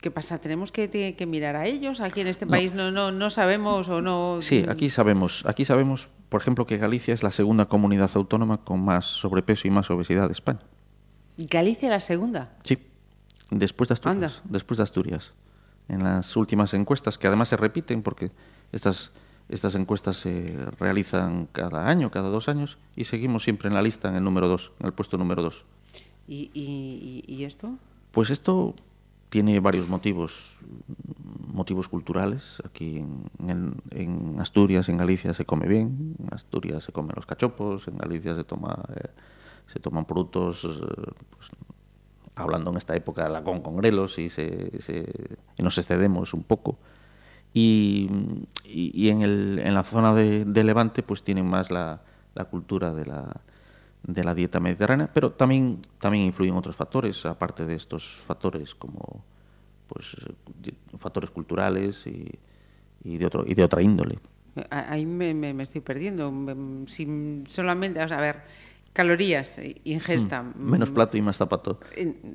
¿Qué 0.00 0.10
pasa? 0.10 0.38
¿Tenemos 0.38 0.70
que, 0.72 1.14
que 1.16 1.26
mirar 1.26 1.56
a 1.56 1.66
ellos? 1.66 2.00
Aquí 2.00 2.20
en 2.20 2.26
este 2.28 2.46
país 2.46 2.72
no, 2.74 2.90
no, 2.90 3.10
no 3.10 3.30
sabemos 3.30 3.88
o 3.88 4.02
no... 4.02 4.38
Sí, 4.40 4.64
aquí 4.68 4.90
sabemos, 4.90 5.42
aquí 5.46 5.64
sabemos, 5.64 6.08
por 6.28 6.40
ejemplo, 6.42 6.66
que 6.66 6.76
Galicia 6.76 7.14
es 7.14 7.22
la 7.22 7.30
segunda 7.32 7.64
comunidad 7.66 8.10
autónoma 8.14 8.58
con 8.58 8.80
más 8.84 9.06
sobrepeso 9.06 9.66
y 9.66 9.70
más 9.70 9.90
obesidad 9.90 10.26
de 10.28 10.32
España. 10.32 10.60
Galicia 11.38 11.88
la 11.88 12.00
segunda. 12.00 12.50
Sí, 12.62 12.78
después 13.50 13.88
de 13.88 13.94
Asturias. 13.94 14.34
Anda. 14.34 14.42
Después 14.50 14.76
de 14.78 14.84
Asturias. 14.84 15.32
En 15.88 16.02
las 16.02 16.36
últimas 16.36 16.74
encuestas, 16.74 17.16
que 17.18 17.26
además 17.28 17.48
se 17.48 17.56
repiten 17.56 18.02
porque 18.02 18.30
estas, 18.72 19.12
estas 19.48 19.74
encuestas 19.76 20.16
se 20.16 20.46
realizan 20.78 21.48
cada 21.52 21.88
año, 21.88 22.10
cada 22.10 22.28
dos 22.28 22.48
años, 22.48 22.76
y 22.96 23.04
seguimos 23.04 23.44
siempre 23.44 23.68
en 23.68 23.74
la 23.74 23.82
lista, 23.82 24.08
en 24.08 24.16
el 24.16 24.24
número 24.24 24.48
dos, 24.48 24.72
en 24.80 24.86
el 24.86 24.92
puesto 24.92 25.16
número 25.16 25.42
dos. 25.42 25.64
¿Y, 26.28 26.50
y- 26.54 27.44
esto? 27.44 27.76
Pues 28.10 28.30
esto 28.30 28.74
tiene 29.28 29.60
varios 29.60 29.88
motivos, 29.88 30.58
motivos 31.52 31.88
culturales. 31.88 32.60
Aquí 32.64 32.98
en, 32.98 33.22
en- 33.48 33.74
en 33.90 34.40
Asturias, 34.40 34.88
en 34.88 34.96
Galicia 34.96 35.32
se 35.34 35.44
come 35.44 35.68
bien, 35.68 36.16
en 36.18 36.34
Asturias 36.34 36.82
se 36.82 36.90
comen 36.92 37.12
los 37.14 37.26
cachopos, 37.26 37.86
en 37.86 37.96
Galicia 37.98 38.34
se 38.34 38.42
toma 38.42 38.76
eh, 38.96 39.08
se 39.72 39.78
toman 39.80 40.04
productos, 40.04 40.64
eh, 40.64 40.68
pues, 41.30 41.50
hablando 42.36 42.70
en 42.70 42.76
esta 42.76 42.94
época 42.94 43.28
la 43.28 43.42
con 43.42 43.60
con 43.62 43.76
grelos 43.76 44.18
y, 44.18 44.28
se, 44.30 44.70
nos 45.62 45.76
excedemos 45.78 46.32
un 46.34 46.44
poco. 46.44 46.78
Y, 47.52 48.08
en, 49.08 49.22
el, 49.22 49.58
en 49.64 49.72
la 49.74 49.82
zona 49.82 50.14
de, 50.14 50.44
de 50.44 50.64
Levante 50.64 51.02
pues 51.02 51.22
tienen 51.22 51.46
más 51.46 51.70
la, 51.70 52.02
cultura 52.44 52.92
de 52.92 53.06
la, 53.06 53.40
de 54.02 54.22
la 54.24 54.34
dieta 54.34 54.60
mediterránea, 54.60 55.08
pero 55.12 55.32
también, 55.32 55.80
también 55.98 56.24
influyen 56.26 56.54
otros 56.54 56.76
factores, 56.76 57.24
aparte 57.24 57.64
de 57.64 57.74
estos 57.74 58.16
factores 58.26 58.74
como 58.74 59.24
pues, 59.88 60.14
eh, 60.66 60.72
factores 60.98 61.30
culturales 61.30 62.06
y, 62.06 62.30
de, 63.16 63.26
de 63.54 63.64
otra 63.64 63.80
índole. 63.80 64.18
A- 64.70 64.92
Ahí 64.92 65.06
me, 65.06 65.32
estoy 65.62 65.80
perdiendo. 65.80 66.30
Me- 66.30 66.86
Si 66.88 67.44
solamente, 67.48 68.00
a 68.00 68.06
ver, 68.06 68.42
calorías, 68.96 69.60
ingesta. 69.84 70.42
Menos 70.56 70.90
mm, 70.90 70.94
plato 70.94 71.18
y 71.18 71.22
más 71.22 71.36
zapato. 71.36 71.78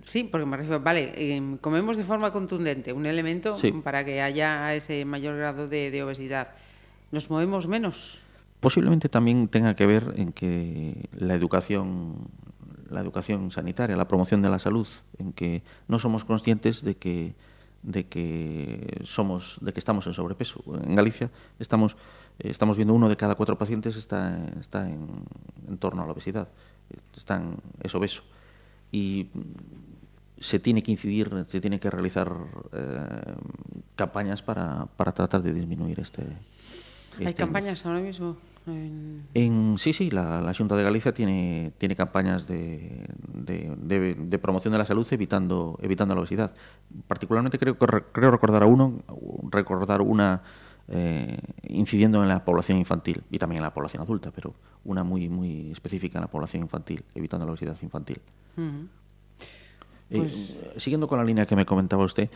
Sí, 0.05 0.25
porque 0.25 0.45
me 0.45 0.57
refiero, 0.57 0.79
vale, 0.79 1.11
em, 1.15 1.57
comemos 1.57 1.97
de 1.97 2.03
forma 2.03 2.31
contundente, 2.31 2.93
un 2.93 3.07
elemento 3.07 3.57
Sí. 3.57 3.71
para 3.71 4.05
que 4.05 4.21
haya 4.21 4.71
ese 4.75 5.03
mayor 5.03 5.37
grado 5.37 5.67
de, 5.67 5.89
de 5.89 6.03
obesidad. 6.03 6.49
Nos 7.11 7.31
movemos 7.31 7.65
menos. 7.65 8.21
Posiblemente 8.59 9.09
también 9.09 9.47
tenga 9.47 9.75
que 9.75 9.87
ver 9.87 10.13
en 10.17 10.33
que 10.33 11.09
la 11.17 11.33
educación, 11.33 12.27
la 12.91 13.01
educación 13.01 13.49
sanitaria, 13.49 13.97
la 13.97 14.07
promoción 14.07 14.43
de 14.43 14.49
la 14.49 14.59
salud, 14.59 14.87
en 15.17 15.33
que 15.33 15.63
no 15.87 15.97
somos 15.97 16.25
conscientes 16.25 16.83
de 16.83 16.95
que 16.95 17.33
de 17.83 18.07
que 18.07 19.01
somos, 19.03 19.57
de 19.61 19.73
que 19.73 19.79
estamos 19.79 20.05
en 20.07 20.13
sobrepeso. 20.13 20.63
En 20.83 20.95
Galicia 20.95 21.29
estamos 21.59 21.95
eh, 22.39 22.49
estamos 22.49 22.77
viendo 22.77 22.93
uno 22.93 23.09
de 23.09 23.17
cada 23.17 23.35
cuatro 23.35 23.57
pacientes 23.57 23.95
está, 23.95 24.37
está 24.59 24.89
en, 24.89 25.77
torno 25.79 26.03
a 26.03 26.05
la 26.05 26.11
obesidad, 26.11 26.47
están, 27.15 27.57
es 27.81 27.95
obeso 27.95 28.23
y 28.91 29.29
se 30.39 30.59
tiene 30.59 30.81
que 30.83 30.91
incidir, 30.91 31.45
se 31.47 31.61
tiene 31.61 31.79
que 31.79 31.89
realizar 31.89 32.31
eh, 32.73 33.35
campañas 33.95 34.41
para, 34.41 34.87
para 34.97 35.11
tratar 35.11 35.41
de 35.41 35.53
disminuir 35.53 35.99
este. 35.99 36.23
Hay 37.19 37.25
este 37.27 37.39
campañas 37.39 37.85
ahora 37.85 37.99
mismo. 37.99 38.37
en- 38.67 39.23
en, 39.33 39.75
sí, 39.77 39.91
sí, 39.93 40.11
la, 40.11 40.39
la 40.41 40.53
Junta 40.53 40.75
de 40.75 40.83
Galicia 40.83 41.13
tiene, 41.13 41.71
tiene 41.77 41.95
campañas 41.95 42.47
de, 42.47 43.05
de, 43.33 43.75
de- 43.77 44.15
de 44.15 44.39
promoción 44.39 44.71
de 44.71 44.77
la 44.77 44.85
salud 44.85 45.07
evitando, 45.11 45.77
evitando 45.81 46.13
la 46.15 46.21
obesidad. 46.21 46.53
Particularmente 47.07 47.57
creo, 47.59 47.77
creo 47.77 48.31
recordar 48.31 48.63
a 48.63 48.65
uno, 48.67 49.01
recordar 49.49 50.01
una 50.01 50.41
eh, 50.87 51.37
incidiendo 51.69 52.21
en 52.21 52.27
la 52.29 52.43
población 52.43 52.77
infantil 52.77 53.23
y 53.31 53.37
también 53.39 53.57
en 53.57 53.63
la 53.63 53.73
población 53.73 54.03
adulta, 54.03 54.31
pero 54.31 54.53
una 54.83 55.03
muy, 55.03 55.29
muy 55.29 55.71
específica 55.71 56.17
en 56.19 56.23
la 56.23 56.27
población 56.29 56.63
infantil, 56.63 57.03
evitando 57.15 57.45
la 57.45 57.51
obesidad 57.53 57.77
infantil. 57.81 58.19
Eh, 58.57 60.17
Pues- 60.17 60.57
siguiendo 60.77 61.07
con 61.07 61.17
la 61.17 61.23
línea 61.23 61.45
que 61.45 61.55
me 61.55 61.65
comentaba 61.65 62.03
usted, 62.03 62.29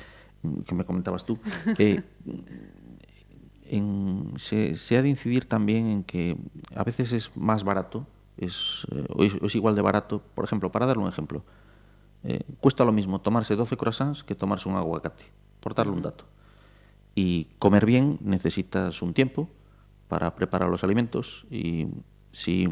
que 0.65 0.73
me 0.75 0.85
comentabas 0.85 1.25
tú, 1.25 1.37
eh, 1.77 2.01
en- 3.67 4.14
se, 4.37 4.75
se 4.75 4.97
ha 4.97 5.01
de 5.01 5.09
incidir 5.09 5.45
también 5.45 5.87
en 5.87 6.03
que 6.03 6.37
a 6.75 6.83
veces 6.83 7.11
es 7.13 7.35
más 7.35 7.63
barato, 7.63 8.05
es, 8.37 8.85
eh, 8.91 9.05
o 9.09 9.23
es, 9.23 9.33
o 9.41 9.45
es 9.45 9.55
igual 9.55 9.75
de 9.75 9.81
barato, 9.81 10.21
por 10.35 10.45
ejemplo, 10.45 10.71
para 10.71 10.85
darle 10.85 11.03
un 11.03 11.09
ejemplo, 11.09 11.43
eh, 12.23 12.41
cuesta 12.59 12.83
lo 12.85 12.91
mismo 12.91 13.19
tomarse 13.21 13.55
12 13.55 13.77
croissants 13.77 14.23
que 14.23 14.35
tomarse 14.35 14.67
un 14.69 14.75
aguacate, 14.75 15.25
por 15.59 15.73
darle 15.75 15.93
un 15.93 16.01
dato. 16.01 16.25
Y 17.15 17.47
comer 17.59 17.85
bien 17.85 18.17
necesitas 18.21 19.01
un 19.01 19.13
tiempo 19.13 19.47
para 20.07 20.35
preparar 20.35 20.69
los 20.69 20.83
alimentos 20.83 21.45
y 21.49 21.87
si, 22.31 22.67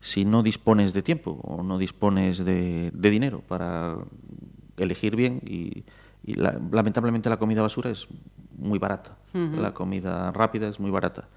si 0.00 0.24
no 0.24 0.42
dispones 0.42 0.92
de 0.94 1.02
tiempo 1.02 1.40
o 1.42 1.62
no 1.62 1.76
dispones 1.78 2.44
de, 2.44 2.90
de 2.92 3.10
dinero 3.10 3.40
para 3.48 3.96
elegir 4.76 5.16
bien 5.16 5.40
y, 5.44 5.82
y 6.24 6.34
la- 6.34 6.60
lamentablemente 6.70 7.28
la 7.28 7.38
comida 7.38 7.62
basura 7.62 7.90
es 7.90 8.06
muy 8.58 8.78
barata, 8.78 9.16
la 9.32 9.72
comida 9.72 10.30
rápida 10.32 10.68
es 10.68 10.80
muy 10.80 10.90
barata. 10.90 11.28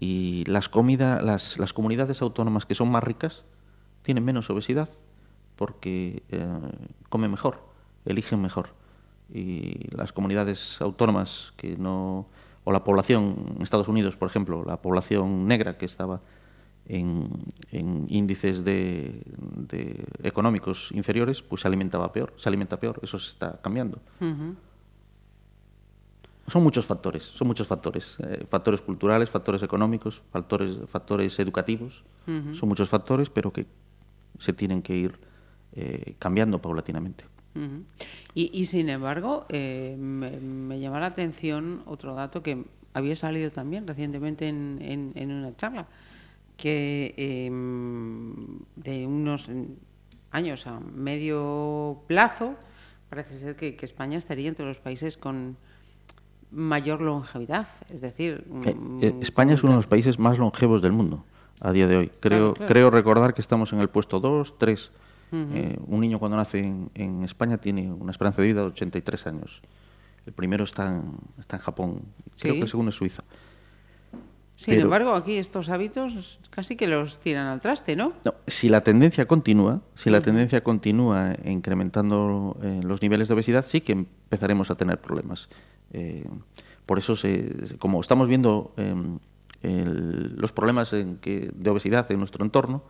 Y 0.00 0.44
las 0.46 0.68
comidas 0.68 1.22
las, 1.22 1.58
las 1.58 1.72
comunidades 1.72 2.22
autónomas 2.22 2.66
que 2.66 2.74
son 2.74 2.90
más 2.90 3.04
ricas 3.04 3.44
tienen 4.02 4.24
menos 4.24 4.50
obesidad 4.50 4.88
porque 5.56 6.22
eh, 6.28 6.48
comen 7.08 7.30
mejor, 7.30 7.62
eligen 8.04 8.42
mejor. 8.42 8.70
Y 9.32 9.94
las 9.96 10.12
comunidades 10.12 10.80
autónomas 10.80 11.52
que 11.56 11.76
no 11.76 12.26
o 12.64 12.72
la 12.72 12.84
población 12.84 13.54
en 13.56 13.62
Estados 13.62 13.88
Unidos, 13.88 14.16
por 14.16 14.28
ejemplo, 14.28 14.64
la 14.64 14.76
población 14.76 15.46
negra 15.48 15.78
que 15.78 15.86
estaba 15.86 16.20
en, 16.86 17.28
en 17.70 18.06
índices 18.08 18.64
de, 18.64 19.22
de 19.56 20.04
económicos 20.22 20.90
inferiores, 20.92 21.42
pues 21.42 21.62
se 21.62 21.68
alimentaba 21.68 22.12
peor, 22.12 22.34
se 22.36 22.48
alimenta 22.48 22.78
peor, 22.78 23.00
eso 23.02 23.18
se 23.18 23.30
está 23.30 23.60
cambiando. 23.62 23.98
Son 26.48 26.62
muchos 26.62 26.86
factores, 26.86 27.22
son 27.22 27.46
muchos 27.48 27.66
factores, 27.68 28.16
eh, 28.20 28.44
factores 28.50 28.80
culturales, 28.82 29.30
factores 29.30 29.62
económicos, 29.62 30.22
factores, 30.32 30.76
factores 30.88 31.38
educativos, 31.38 32.02
son 32.54 32.68
muchos 32.68 32.88
factores, 32.88 33.30
pero 33.30 33.52
que 33.52 33.66
se 34.38 34.52
tienen 34.52 34.82
que 34.82 34.96
ir 34.96 35.18
eh, 35.74 36.14
cambiando 36.18 36.60
paulatinamente. 36.60 37.24
Y, 38.34 38.50
y, 38.52 38.64
sin 38.66 38.88
embargo, 38.88 39.44
eh, 39.50 39.94
me, 39.98 40.30
me 40.40 40.80
llama 40.80 40.98
la 41.00 41.06
atención 41.06 41.82
otro 41.86 42.14
dato 42.14 42.42
que 42.42 42.64
había 42.94 43.14
salido 43.14 43.50
también 43.52 43.86
recientemente 43.86 44.48
en, 44.48 44.78
en- 44.80 45.12
en 45.14 45.30
una 45.32 45.54
charla, 45.56 45.86
que 46.56 47.14
eh, 47.16 47.50
de 48.76 49.06
unos 49.06 49.48
años 50.30 50.66
a 50.66 50.80
medio 50.80 52.02
plazo 52.06 52.56
parece 53.10 53.38
ser 53.38 53.56
que, 53.56 53.76
que 53.76 53.84
España 53.84 54.16
estaría 54.18 54.48
entre 54.48 54.64
los 54.66 54.78
países 54.78 55.16
con 55.16 55.56
mayor 56.52 57.00
longevidad. 57.00 57.66
Es 57.88 58.00
decir, 58.00 58.44
Eh, 58.64 58.74
mm, 58.74 58.98
eh, 59.02 59.14
España 59.20 59.54
es 59.54 59.62
uno 59.62 59.72
de 59.72 59.76
los 59.76 59.86
países 59.86 60.18
más 60.18 60.38
longevos 60.38 60.82
del 60.82 60.92
mundo 60.92 61.24
a 61.60 61.72
día 61.72 61.86
de 61.86 61.96
hoy. 61.96 62.08
Creo, 62.20 62.38
Claro, 62.38 62.54
claro. 62.54 62.72
creo 62.72 62.90
recordar 62.90 63.34
que 63.34 63.40
estamos 63.40 63.72
en 63.72 63.80
el 63.80 63.88
puesto 63.88 64.20
2, 64.20 64.58
3. 64.58 64.90
Eh, 65.34 65.78
un 65.86 66.00
niño 66.00 66.18
cuando 66.18 66.36
nace 66.36 66.58
en, 66.58 66.90
en 66.94 67.24
España 67.24 67.56
tiene 67.56 67.90
una 67.90 68.10
esperanza 68.10 68.42
de 68.42 68.48
vida 68.48 68.60
de 68.60 68.66
83 68.66 69.26
años. 69.26 69.62
El 70.26 70.34
primero 70.34 70.62
está 70.64 70.88
en, 70.94 71.04
está 71.38 71.56
en 71.56 71.62
Japón, 71.62 72.02
creo 72.38 72.52
que 72.54 72.60
el 72.60 72.68
segundo 72.68 72.90
es 72.90 72.96
Suiza. 72.96 73.24
Sin 74.56 74.74
pero- 74.74 74.82
embargo, 74.84 75.14
aquí 75.14 75.38
estos 75.38 75.70
hábitos 75.70 76.38
casi 76.50 76.76
que 76.76 76.86
los 76.86 77.18
tiran 77.18 77.46
al 77.46 77.60
traste, 77.60 77.96
¿no? 77.96 78.12
No, 78.24 78.34
si 78.46 78.68
la 78.68 78.82
tendencia 78.82 79.26
continúa, 79.26 79.80
si 79.94 80.10
la 80.10 80.20
tendencia 80.20 80.62
continúa 80.62 81.34
incrementando 81.44 82.56
eh, 82.62 82.80
los 82.84 83.00
niveles 83.00 83.26
de 83.28 83.34
obesidad, 83.34 83.64
sí 83.66 83.80
que 83.80 83.92
empezaremos 83.92 84.70
a 84.70 84.74
tener 84.76 85.00
problemas. 85.00 85.48
Eh, 85.92 86.26
por 86.86 86.98
eso, 86.98 87.14
se- 87.16 87.76
como 87.78 88.00
estamos 88.00 88.28
viendo 88.28 88.72
em, 88.76 89.18
el- 89.62 90.34
los 90.36 90.52
problemas 90.52 90.92
en 90.92 91.16
que- 91.18 91.50
de 91.54 91.70
obesidad 91.70 92.10
en 92.10 92.18
nuestro 92.18 92.44
entorno, 92.44 92.82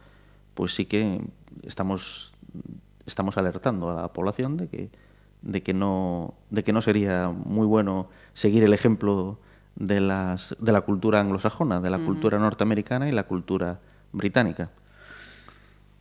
pues 0.54 0.74
sí 0.74 0.86
que 0.86 1.20
estamos, 1.62 2.32
estamos 3.06 3.36
alertando 3.36 3.90
a 3.90 4.02
la 4.02 4.08
población 4.12 4.56
de 4.56 4.68
que, 4.68 4.90
de 5.42 5.62
que 5.62 5.74
no, 5.74 6.34
de 6.50 6.62
que 6.64 6.72
no 6.72 6.80
sería 6.82 7.28
muy 7.30 7.66
bueno 7.66 8.08
seguir 8.34 8.62
el 8.64 8.72
ejemplo 8.72 9.38
de, 9.76 10.00
las, 10.00 10.54
de 10.60 10.70
la 10.72 10.82
cultura 10.82 11.20
anglosajona, 11.20 11.80
de 11.80 11.90
la 11.90 11.98
cultura 11.98 12.38
norteamericana 12.38 13.08
y 13.08 13.12
la 13.12 13.24
cultura 13.24 13.80
británica. 14.12 14.70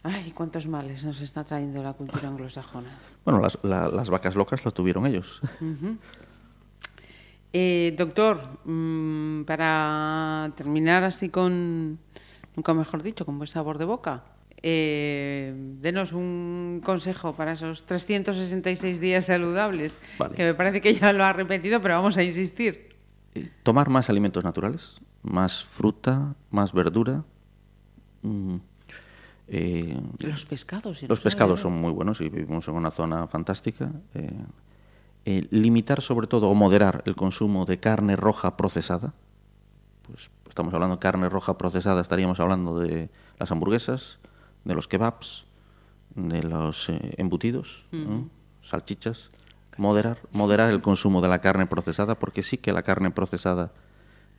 Ay, 0.03 0.31
cuántos 0.31 0.67
males 0.67 1.05
nos 1.05 1.21
está 1.21 1.43
trayendo 1.43 1.81
la 1.83 1.93
cultura 1.93 2.27
anglosajona. 2.27 2.89
Bueno, 3.23 3.39
las, 3.39 3.57
la- 3.63 3.87
las 3.87 4.09
vacas 4.09 4.35
locas 4.35 4.65
las 4.65 4.73
tuvieron 4.73 5.05
ellos. 5.05 5.41
Eh, 7.53 7.93
doctor, 7.97 8.59
mm, 8.65 9.43
para 9.43 10.51
terminar 10.55 11.03
así 11.03 11.29
con, 11.29 11.99
nunca 12.55 12.73
mejor 12.73 13.03
dicho, 13.03 13.25
con 13.25 13.37
buen 13.37 13.47
sabor 13.47 13.77
de 13.77 13.85
boca, 13.85 14.23
eh, 14.63 15.53
denos 15.81 16.13
un 16.13 16.81
consejo 16.83 17.33
para 17.33 17.53
esos 17.53 17.83
366 17.85 19.01
días 19.01 19.25
saludables, 19.25 19.99
Vale. 20.17 20.35
que 20.35 20.43
me 20.45 20.53
parece 20.53 20.79
que 20.81 20.93
ya 20.93 21.11
lo 21.13 21.23
ha 21.25 21.33
repetido, 21.33 21.81
pero 21.81 21.95
vamos 21.95 22.15
a 22.17 22.23
insistir. 22.23 22.95
Eh, 23.35 23.49
Tomar 23.63 23.89
más 23.89 24.09
alimentos 24.09 24.43
naturales, 24.43 24.99
más 25.23 25.63
fruta, 25.65 26.35
más 26.51 26.71
verdura. 26.73 27.23
mm, 28.21 28.55
eh, 29.49 29.99
Los 30.19 30.45
pescados. 30.45 30.99
si 30.99 31.07
Los 31.07 31.19
pescados 31.19 31.59
son 31.59 31.73
muy 31.73 31.91
buenos 31.91 32.21
y 32.21 32.29
vivimos 32.29 32.65
en 32.69 32.75
una 32.75 32.91
zona 32.91 33.27
fantástica. 33.27 33.91
Eh, 34.13 34.29
eh, 35.25 35.47
limitar 35.51 36.01
sobre 36.01 36.27
todo 36.27 36.49
o 36.49 36.55
moderar 36.55 37.03
el 37.05 37.15
consumo 37.15 37.65
de 37.65 37.79
carne 37.79 38.15
roja 38.15 38.57
procesada. 38.57 39.13
Pues 40.07 40.31
estamos 40.49 40.73
hablando 40.73 40.95
de 40.95 40.99
carne 40.99 41.29
roja 41.29 41.57
procesada, 41.57 42.01
estaríamos 42.01 42.39
hablando 42.39 42.79
de 42.79 43.09
las 43.37 43.51
hamburguesas, 43.51 44.19
de 44.63 44.73
los 44.73 44.87
kebabs, 44.87 45.45
de 46.15 46.43
los 46.43 46.89
eh, 46.89 47.15
embutidos, 47.17 47.85
¿no? 47.91 48.29
salchichas. 48.61 49.29
Moderar, 49.77 50.17
moderar 50.31 50.69
el 50.69 50.81
consumo 50.81 51.21
de 51.21 51.29
la 51.29 51.39
carne 51.39 51.65
procesada, 51.65 52.15
porque 52.15 52.43
sí 52.43 52.57
que 52.57 52.73
la 52.73 52.83
carne 52.83 53.09
procesada 53.11 53.71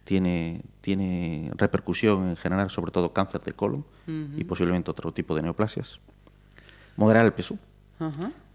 tiene, 0.04 0.62
tiene 0.80 1.50
repercusión 1.56 2.28
en 2.28 2.36
generar 2.36 2.70
sobre 2.70 2.92
todo 2.92 3.12
cáncer 3.12 3.40
de 3.42 3.52
colon 3.52 3.84
y 4.06 4.44
posiblemente 4.44 4.90
otro 4.90 5.12
tipo 5.12 5.34
de 5.34 5.42
neoplasias. 5.42 6.00
Moderar 6.96 7.24
el 7.24 7.32
peso, 7.32 7.56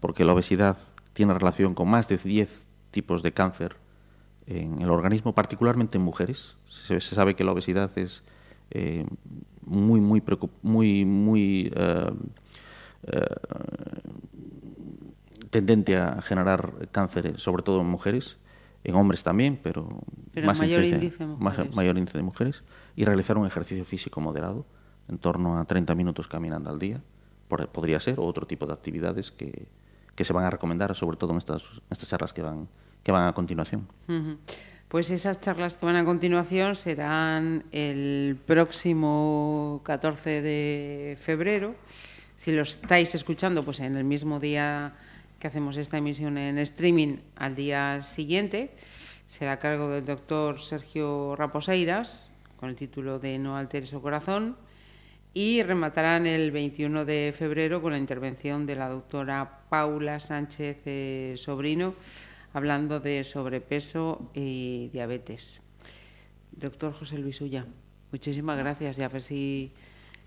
porque 0.00 0.24
la 0.24 0.34
obesidad 0.34 0.76
tiene 1.18 1.34
relación 1.34 1.74
con 1.74 1.88
más 1.88 2.06
de 2.06 2.16
10 2.16 2.48
tipos 2.92 3.24
de 3.24 3.32
cáncer 3.32 3.74
en 4.46 4.80
el 4.80 4.88
organismo, 4.88 5.34
particularmente 5.34 5.98
en 5.98 6.04
mujeres. 6.04 6.56
Se, 6.68 7.00
se 7.00 7.16
sabe 7.16 7.34
que 7.34 7.42
la 7.42 7.50
obesidad 7.50 7.90
es 7.98 8.22
eh, 8.70 9.04
muy, 9.66 10.00
muy, 10.00 10.22
muy, 10.62 11.04
muy 11.04 11.72
eh, 11.74 12.10
eh, 13.02 13.20
tendente 15.50 15.96
a 15.96 16.22
generar 16.22 16.86
cáncer, 16.92 17.40
sobre 17.40 17.64
todo 17.64 17.80
en 17.80 17.88
mujeres, 17.88 18.36
en 18.84 18.94
hombres 18.94 19.24
también, 19.24 19.58
pero, 19.60 19.88
Pero 20.32 20.46
más 20.46 20.60
índice 20.84 21.26
mayor 21.74 21.98
índice 21.98 22.16
de 22.16 22.22
mujeres, 22.22 22.62
y 22.94 23.04
realizar 23.04 23.36
un 23.38 23.46
ejercicio 23.48 23.84
físico 23.84 24.20
moderado 24.20 24.66
en 25.08 25.18
torno 25.18 25.58
a 25.58 25.64
30 25.64 25.96
minutos 25.96 26.28
caminando 26.28 26.70
al 26.70 26.78
día, 26.78 27.02
podría 27.48 27.98
ser, 27.98 28.20
o 28.20 28.24
otro 28.24 28.46
tipo 28.46 28.66
de 28.66 28.72
actividades 28.72 29.32
que, 29.32 29.66
que 30.18 30.24
se 30.24 30.32
van 30.32 30.44
a 30.44 30.50
recomendar, 30.50 30.92
sobre 30.96 31.16
todo 31.16 31.30
en 31.30 31.38
estas, 31.38 31.62
charlas 32.08 32.32
que 32.32 32.42
van, 32.42 32.66
que 33.04 33.12
van 33.12 33.28
a 33.28 33.32
continuación. 33.32 33.86
Pues 34.88 35.10
esas 35.10 35.40
charlas 35.40 35.76
que 35.76 35.86
van 35.86 35.94
a 35.94 36.04
continuación 36.04 36.74
serán 36.74 37.62
el 37.70 38.36
próximo 38.44 39.80
14 39.84 40.42
de 40.42 41.16
febrero. 41.20 41.76
Si 42.34 42.50
lo 42.50 42.62
estáis 42.62 43.14
escuchando, 43.14 43.62
pues 43.62 43.78
en 43.78 43.96
el 43.96 44.02
mismo 44.02 44.40
día 44.40 44.92
que 45.38 45.46
hacemos 45.46 45.76
esta 45.76 45.98
emisión 45.98 46.36
en 46.36 46.58
streaming, 46.58 47.18
al 47.36 47.54
día 47.54 48.02
siguiente, 48.02 48.74
será 49.28 49.52
a 49.52 49.58
cargo 49.60 49.88
del 49.88 50.04
doctor 50.04 50.60
Sergio 50.60 51.36
Raposeiras, 51.36 52.32
con 52.58 52.70
el 52.70 52.74
título 52.74 53.20
de 53.20 53.38
No 53.38 53.56
alteres 53.56 53.94
o 53.94 54.02
corazón, 54.02 54.56
y 55.34 55.62
rematarán 55.62 56.26
el 56.26 56.50
21 56.50 57.04
de 57.04 57.34
febrero 57.36 57.80
con 57.82 57.92
la 57.92 57.98
intervención 57.98 58.66
de 58.66 58.76
la 58.76 58.88
doctora 58.88 59.60
Paula 59.68 60.20
Sánchez 60.20 60.78
eh, 60.86 61.34
Sobrino, 61.36 61.94
hablando 62.52 63.00
de 63.00 63.24
sobrepeso 63.24 64.30
y 64.34 64.88
diabetes. 64.88 65.60
Doctor 66.52 66.92
José 66.92 67.18
Luis 67.18 67.40
Ulla, 67.40 67.66
muchísimas 68.10 68.58
gracias 68.58 68.98
y 68.98 69.02
a 69.02 69.08
ver 69.08 69.22
si 69.22 69.72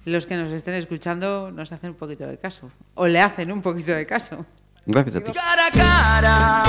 los 0.06 0.28
que 0.28 0.36
nos 0.36 0.52
estén 0.52 0.76
escuchando 0.76 1.52
nos 1.52 1.72
hacen 1.72 1.92
un 1.92 1.96
poquito 1.98 2.26
de 2.26 2.38
caso 2.38 2.72
o 2.96 3.08
le 3.08 3.20
hacen 3.20 3.52
un 3.52 3.62
poquito 3.62 3.92
de 3.92 4.06
caso. 4.06 4.46
Gracias 4.86 5.18
a 5.18 5.20
ti. 5.22 5.32
Cara 5.32 5.68
a 5.68 5.72
cara, 5.72 6.64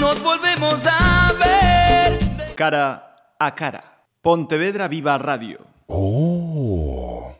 nos 0.00 0.22
volvemos 0.22 0.80
a 0.84 1.32
ver. 1.32 2.54
Cara 2.54 3.34
a 3.38 3.54
cara. 3.54 4.02
Pontevedra 4.22 4.88
Viva 4.88 5.18
Radio. 5.18 5.66
Oh. 5.86 6.35